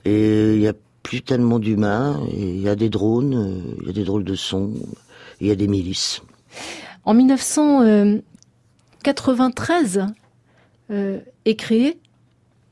Et 0.06 0.56
il 0.56 0.62
y 0.62 0.68
a 0.68 0.74
plus 1.06 1.22
tellement 1.22 1.60
d'humains, 1.60 2.20
il 2.32 2.60
y 2.60 2.68
a 2.68 2.76
des 2.76 2.90
drones, 2.90 3.36
euh, 3.36 3.62
il 3.82 3.88
y 3.88 3.90
a 3.90 3.94
des 3.94 4.04
drôles 4.04 4.24
de 4.24 4.34
sons, 4.36 4.74
il 5.40 5.46
y 5.48 5.52
a 5.52 5.56
des 5.56 5.68
milices. 5.68 6.24
En 7.04 7.14
1993 7.14 10.08
euh, 10.90 11.20
est 11.46 11.56
créée 11.56 12.00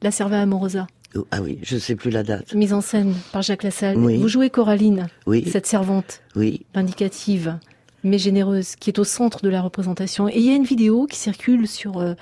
La 0.02 0.10
Serva 0.12 0.42
Amorosa, 0.42 0.88
ah 1.32 1.42
oui, 1.42 1.60
je 1.64 1.78
sais 1.78 1.96
plus 1.96 2.10
la 2.10 2.24
date. 2.24 2.54
mise 2.54 2.74
en 2.74 2.82
scène 2.82 3.14
par 3.32 3.42
Jacques 3.42 3.64
Lassalle. 3.64 3.98
Oui. 3.98 4.18
Vous 4.18 4.28
jouez 4.28 4.50
Coraline, 4.50 5.08
Oui, 5.28 5.46
cette 5.50 5.68
servante 5.68 6.22
oui, 6.36 6.66
vindicative 6.74 7.58
mais 8.04 8.18
généreuse 8.18 8.76
qui 8.76 8.90
est 8.90 9.00
au 9.00 9.04
centre 9.04 9.42
de 9.42 9.50
la 9.50 9.62
représentation. 9.62 10.28
Et 10.28 10.38
il 10.38 10.44
y 10.44 10.50
a 10.50 10.56
une 10.56 10.66
vidéo 10.66 11.08
qui 11.08 11.18
circule 11.18 11.68
sur 11.68 12.00
euh, 12.00 12.14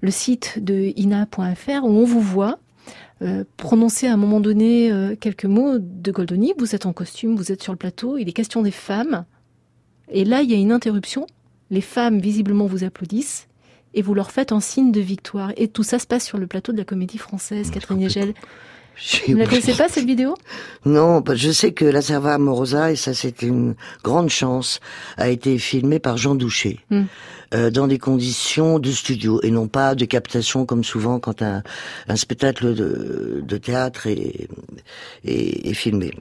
le 0.00 0.10
site 0.10 0.62
de 0.62 0.92
ina.fr 0.96 1.84
où 1.84 1.88
on 1.88 2.04
vous 2.04 2.20
voit 2.20 2.58
euh, 3.22 3.44
prononcer 3.56 4.06
à 4.06 4.12
un 4.12 4.18
moment 4.18 4.40
donné 4.40 4.92
euh, 4.92 5.16
quelques 5.16 5.46
mots 5.46 5.78
de 5.78 6.10
Goldoni. 6.10 6.52
Vous 6.58 6.74
êtes 6.74 6.86
en 6.86 6.92
costume, 6.92 7.34
vous 7.34 7.50
êtes 7.50 7.62
sur 7.62 7.72
le 7.72 7.78
plateau, 7.78 8.18
il 8.18 8.28
est 8.28 8.32
question 8.32 8.62
des 8.62 8.70
femmes. 8.70 9.24
Et 10.10 10.24
là, 10.24 10.42
il 10.42 10.50
y 10.50 10.54
a 10.54 10.58
une 10.58 10.72
interruption. 10.72 11.26
Les 11.70 11.80
femmes, 11.80 12.20
visiblement, 12.20 12.66
vous 12.66 12.84
applaudissent 12.84 13.45
et 13.96 14.02
vous 14.02 14.14
leur 14.14 14.30
faites 14.30 14.52
un 14.52 14.60
signe 14.60 14.92
de 14.92 15.00
victoire. 15.00 15.52
Et 15.56 15.66
tout 15.66 15.82
ça 15.82 15.98
se 15.98 16.06
passe 16.06 16.24
sur 16.24 16.38
le 16.38 16.46
plateau 16.46 16.70
de 16.70 16.78
la 16.78 16.84
comédie 16.84 17.18
française, 17.18 17.70
Catherine 17.72 18.00
Hegel. 18.02 18.34
J'ai 18.98 19.26
Vous 19.26 19.32
ne 19.34 19.38
la 19.40 19.46
connaissez 19.46 19.74
pas, 19.74 19.88
cette 19.90 20.06
vidéo? 20.06 20.34
Non, 20.86 21.20
bah, 21.20 21.34
je 21.34 21.50
sais 21.50 21.72
que 21.72 21.84
La 21.84 22.00
Serva 22.00 22.32
Amorosa, 22.32 22.92
et 22.92 22.96
ça 22.96 23.12
c'est 23.12 23.42
une 23.42 23.74
grande 24.02 24.30
chance, 24.30 24.80
a 25.18 25.28
été 25.28 25.58
filmée 25.58 25.98
par 25.98 26.16
Jean 26.16 26.34
Douché, 26.34 26.80
Hmm. 26.88 27.02
euh, 27.52 27.70
dans 27.70 27.88
des 27.88 27.98
conditions 27.98 28.78
de 28.78 28.90
studio, 28.90 29.38
et 29.42 29.50
non 29.50 29.68
pas 29.68 29.94
de 29.94 30.06
captation 30.06 30.64
comme 30.64 30.82
souvent 30.82 31.20
quand 31.20 31.42
un, 31.42 31.62
un 32.08 32.16
spectacle 32.16 32.74
de, 32.74 33.42
de 33.46 33.56
théâtre 33.58 34.06
est, 34.06 34.48
est, 35.26 35.68
est 35.68 35.74
filmé. 35.74 36.12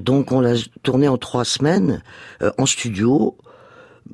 Donc 0.00 0.32
on 0.32 0.40
l'a 0.40 0.54
tourné 0.82 1.08
en 1.08 1.18
trois 1.18 1.44
semaines, 1.44 2.02
euh, 2.42 2.50
en 2.56 2.64
studio, 2.64 3.36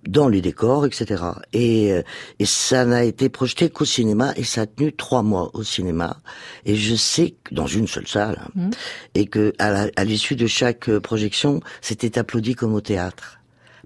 dans 0.06 0.28
les 0.28 0.40
décors, 0.40 0.86
etc. 0.86 1.22
Et, 1.52 1.92
euh, 1.92 2.02
et 2.38 2.46
ça 2.46 2.84
n'a 2.84 3.04
été 3.04 3.28
projeté 3.28 3.70
qu'au 3.70 3.84
cinéma, 3.84 4.32
et 4.36 4.44
ça 4.44 4.62
a 4.62 4.66
tenu 4.66 4.92
trois 4.92 5.22
mois 5.22 5.50
au 5.54 5.62
cinéma. 5.62 6.18
Et 6.64 6.76
je 6.76 6.94
sais 6.94 7.34
que 7.44 7.54
dans 7.54 7.66
une 7.66 7.86
seule 7.86 8.08
salle, 8.08 8.38
hein, 8.42 8.50
Mhm. 8.54 8.70
et 9.14 9.26
que 9.26 9.52
à 9.58 10.04
l'issue 10.04 10.36
de 10.36 10.46
chaque 10.46 10.88
euh, 10.88 11.00
projection, 11.00 11.60
c'était 11.80 12.18
applaudi 12.18 12.54
comme 12.54 12.74
au 12.74 12.80
théâtre. 12.80 13.38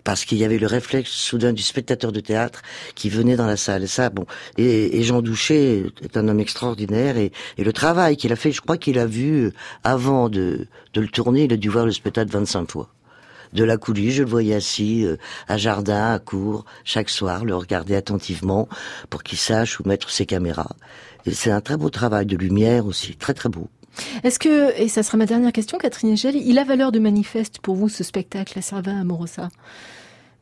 Parce 0.04 0.24
qu'il 0.24 0.38
y 0.38 0.44
avait 0.44 0.58
le 0.58 0.68
réflexe 0.68 1.10
soudain 1.10 1.52
du 1.52 1.62
spectateur 1.62 2.12
de 2.12 2.20
théâtre 2.20 2.62
qui 2.94 3.08
venait 3.08 3.34
dans 3.34 3.46
la 3.48 3.56
salle. 3.56 3.82
Et 3.82 3.88
ça, 3.88 4.08
bon. 4.08 4.24
Et, 4.56 5.00
et 5.00 5.02
Jean 5.02 5.20
Douché 5.20 5.84
est 6.00 6.16
un 6.16 6.28
homme 6.28 6.38
extraordinaire 6.38 7.16
et, 7.18 7.32
et 7.58 7.64
le 7.64 7.72
travail 7.72 8.16
qu'il 8.16 8.32
a 8.32 8.36
fait, 8.36 8.52
je 8.52 8.60
crois 8.60 8.76
qu'il 8.78 9.00
a 9.00 9.06
vu 9.06 9.46
euh, 9.46 9.52
avant 9.82 10.28
de, 10.28 10.68
de 10.94 11.00
le 11.00 11.08
tourner, 11.08 11.44
il 11.44 11.52
a 11.52 11.56
dû 11.56 11.68
voir 11.68 11.86
le 11.86 11.90
spectacle 11.92 12.30
25 12.30 12.70
fois. 12.70 12.88
De 13.52 13.64
la 13.64 13.76
coulisse, 13.76 14.14
je 14.14 14.22
le 14.22 14.28
voyais 14.28 14.54
assis 14.54 15.04
euh, 15.04 15.16
à 15.48 15.56
jardin, 15.56 16.12
à 16.12 16.18
cour, 16.18 16.64
chaque 16.84 17.10
soir, 17.10 17.44
le 17.44 17.54
regarder 17.54 17.94
attentivement 17.94 18.68
pour 19.10 19.22
qu'il 19.22 19.38
sache 19.38 19.80
où 19.80 19.88
mettre 19.88 20.10
ses 20.10 20.26
caméras. 20.26 20.76
Et 21.24 21.32
c'est 21.32 21.50
un 21.50 21.60
très 21.60 21.76
beau 21.76 21.90
travail 21.90 22.26
de 22.26 22.36
lumière 22.36 22.86
aussi, 22.86 23.16
très 23.16 23.34
très 23.34 23.48
beau. 23.48 23.68
Est-ce 24.24 24.38
que, 24.38 24.78
et 24.78 24.88
ça 24.88 25.02
sera 25.02 25.16
ma 25.16 25.26
dernière 25.26 25.52
question, 25.52 25.78
Catherine 25.78 26.12
Hegel, 26.12 26.36
il 26.36 26.58
a 26.58 26.64
valeur 26.64 26.92
de 26.92 26.98
manifeste 26.98 27.58
pour 27.60 27.76
vous 27.76 27.88
ce 27.88 28.04
spectacle, 28.04 28.52
La 28.56 28.62
Serva 28.62 28.92
Amorosa 28.92 29.48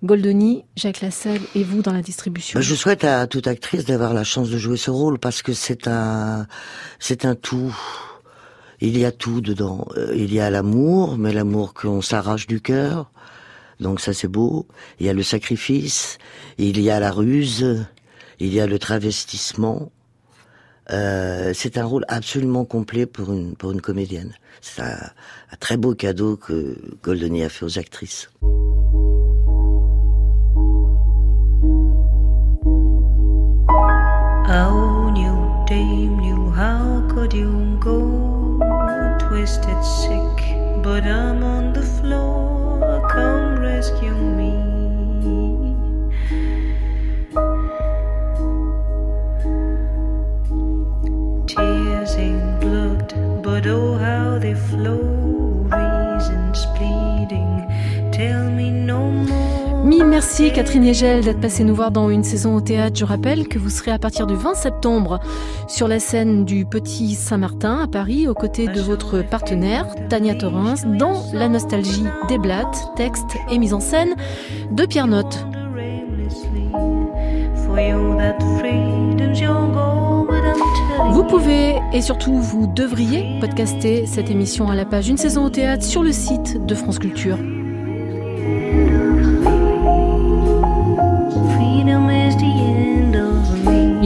Goldoni, 0.03 0.64
Jacques 0.77 1.01
Lassalle 1.01 1.40
et 1.55 1.64
vous 1.64 1.81
dans 1.81 1.93
la 1.93 2.03
distribution 2.03 2.59
Ben, 2.59 2.62
je 2.62 2.75
souhaite 2.75 3.05
à 3.05 3.27
toute 3.27 3.47
actrice 3.47 3.87
d'avoir 3.87 4.12
la 4.12 4.25
chance 4.25 4.51
de 4.51 4.59
jouer 4.59 4.77
ce 4.77 4.90
rôle 4.90 5.19
parce 5.19 5.40
que 5.40 5.55
c'est 5.55 5.88
un, 5.88 6.47
c'est 6.99 7.25
un 7.25 7.35
tout. 7.35 7.75
Il 8.87 8.99
y 8.99 9.07
a 9.07 9.12
tout 9.12 9.40
dedans. 9.40 9.88
Euh, 9.97 10.12
Il 10.14 10.35
y 10.35 10.40
a 10.40 10.51
l'amour, 10.51 11.16
mais 11.16 11.33
l'amour 11.33 11.73
qu'on 11.73 12.03
s'arrache 12.03 12.47
du 12.47 12.61
cœur. 12.61 13.11
Donc 13.81 13.99
ça 13.99 14.12
c'est 14.12 14.29
beau. 14.29 14.66
Il 15.01 15.07
y 15.07 15.09
a 15.09 15.14
le 15.14 15.23
sacrifice. 15.23 16.18
Il 16.59 16.79
y 16.79 16.90
a 16.90 17.01
la 17.01 17.11
ruse. 17.11 17.87
Il 18.40 18.53
y 18.53 18.61
a 18.61 18.66
le 18.66 18.79
travestissement. 18.79 19.90
Euh, 20.90 21.53
c'est 21.55 21.79
un 21.79 21.87
rôle 21.87 22.05
absolument 22.09 22.66
complet 22.66 23.07
pour 23.07 23.33
une 23.33 23.81
comédienne. 23.81 24.35
C'est 24.61 24.83
un, 24.83 24.99
très 25.61 25.79
beau 25.79 25.94
cadeau 25.94 26.37
que 26.37 26.77
Goldoni 27.03 27.42
a 27.42 27.49
fait 27.49 27.64
aux 27.64 27.79
actrices. 27.79 28.29
Twisted 39.44 39.85
sick 39.85 40.57
but 40.83 41.04
I'm 41.04 41.44
on 41.44 41.73
merci 60.02 60.50
Catherine 60.52 60.85
Hegel 60.85 61.22
d'être 61.22 61.40
passée 61.40 61.62
nous 61.62 61.74
voir 61.74 61.90
dans 61.90 62.11
une 62.11 62.24
saison 62.24 62.57
au 62.57 62.61
théâtre. 62.61 62.96
Je 62.98 63.04
rappelle 63.04 63.46
que 63.46 63.59
vous 63.59 63.70
serez 63.70 63.90
à 63.90 63.98
partir 63.98 64.26
du 64.26 64.35
20 64.35 64.54
septembre 64.54 65.20
sur 65.68 65.88
la 65.88 66.00
scène 66.00 66.44
du 66.44 66.64
Petit 66.64 67.14
Saint-Martin 67.14 67.80
à 67.83 67.87
Paris 67.87 68.26
aux 68.26 68.35
côtés 68.35 68.66
de 68.66 68.80
votre 68.80 69.22
partenaire 69.22 69.87
Tania 70.09 70.35
Torrens 70.35 70.85
dans 70.87 71.22
La 71.33 71.48
nostalgie 71.48 72.04
des 72.28 72.38
blattes, 72.38 72.92
texte 72.96 73.37
et 73.50 73.59
mise 73.59 73.74
en 73.74 73.80
scène 73.80 74.14
de 74.70 74.87
Pierre 74.87 75.07
Note. 75.07 75.46
Vous 81.11 81.24
pouvez 81.24 81.74
et 81.92 82.02
surtout 82.02 82.40
vous 82.40 82.66
devriez 82.66 83.38
podcaster 83.40 84.07
cette 84.07 84.30
émission 84.30 84.68
à 84.68 84.74
la 84.74 84.85
page 84.85 85.09
Une 85.09 85.18
saison 85.18 85.44
au 85.44 85.50
théâtre 85.50 85.85
sur 85.85 86.02
le 86.02 86.12
site 86.12 86.64
de 86.64 86.74
France 86.74 86.98
Culture. 86.98 87.38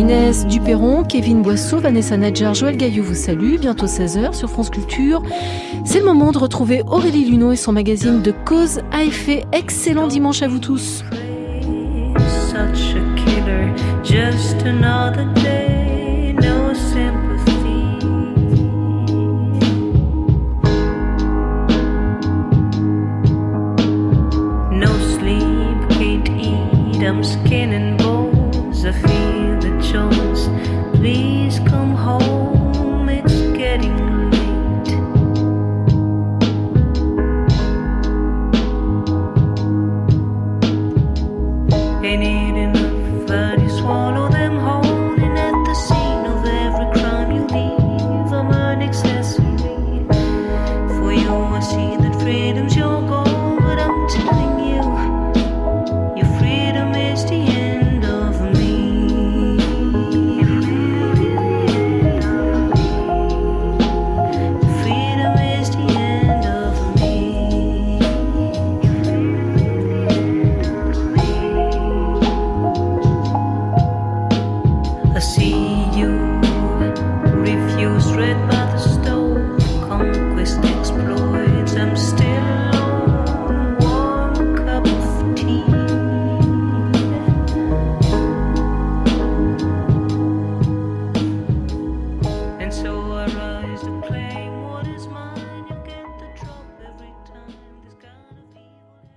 Inès 0.09 0.47
Duperron, 0.47 1.05
Kevin 1.05 1.43
Boisseau, 1.43 1.81
Vanessa 1.81 2.17
Nadjar, 2.17 2.55
Joël 2.55 2.79
Gaillot 2.79 3.05
vous 3.05 3.15
salue. 3.15 3.59
Bientôt 3.59 3.85
16h 3.85 4.33
sur 4.33 4.49
France 4.49 4.71
Culture. 4.71 5.23
C'est 5.85 5.99
le 5.99 6.07
moment 6.07 6.33
de 6.33 6.39
retrouver 6.39 6.83
Aurélie 6.87 7.27
Luneau 7.27 7.53
et 7.53 7.57
son 7.57 7.73
magazine 7.73 8.23
de 8.23 8.31
cause 8.31 8.81
à 8.91 9.05
effet. 9.05 9.45
Excellent 9.53 10.07
dimanche 10.07 10.41
à 10.41 10.49
vous 10.49 10.61
tous. 10.61 11.05
Beni 42.09 42.38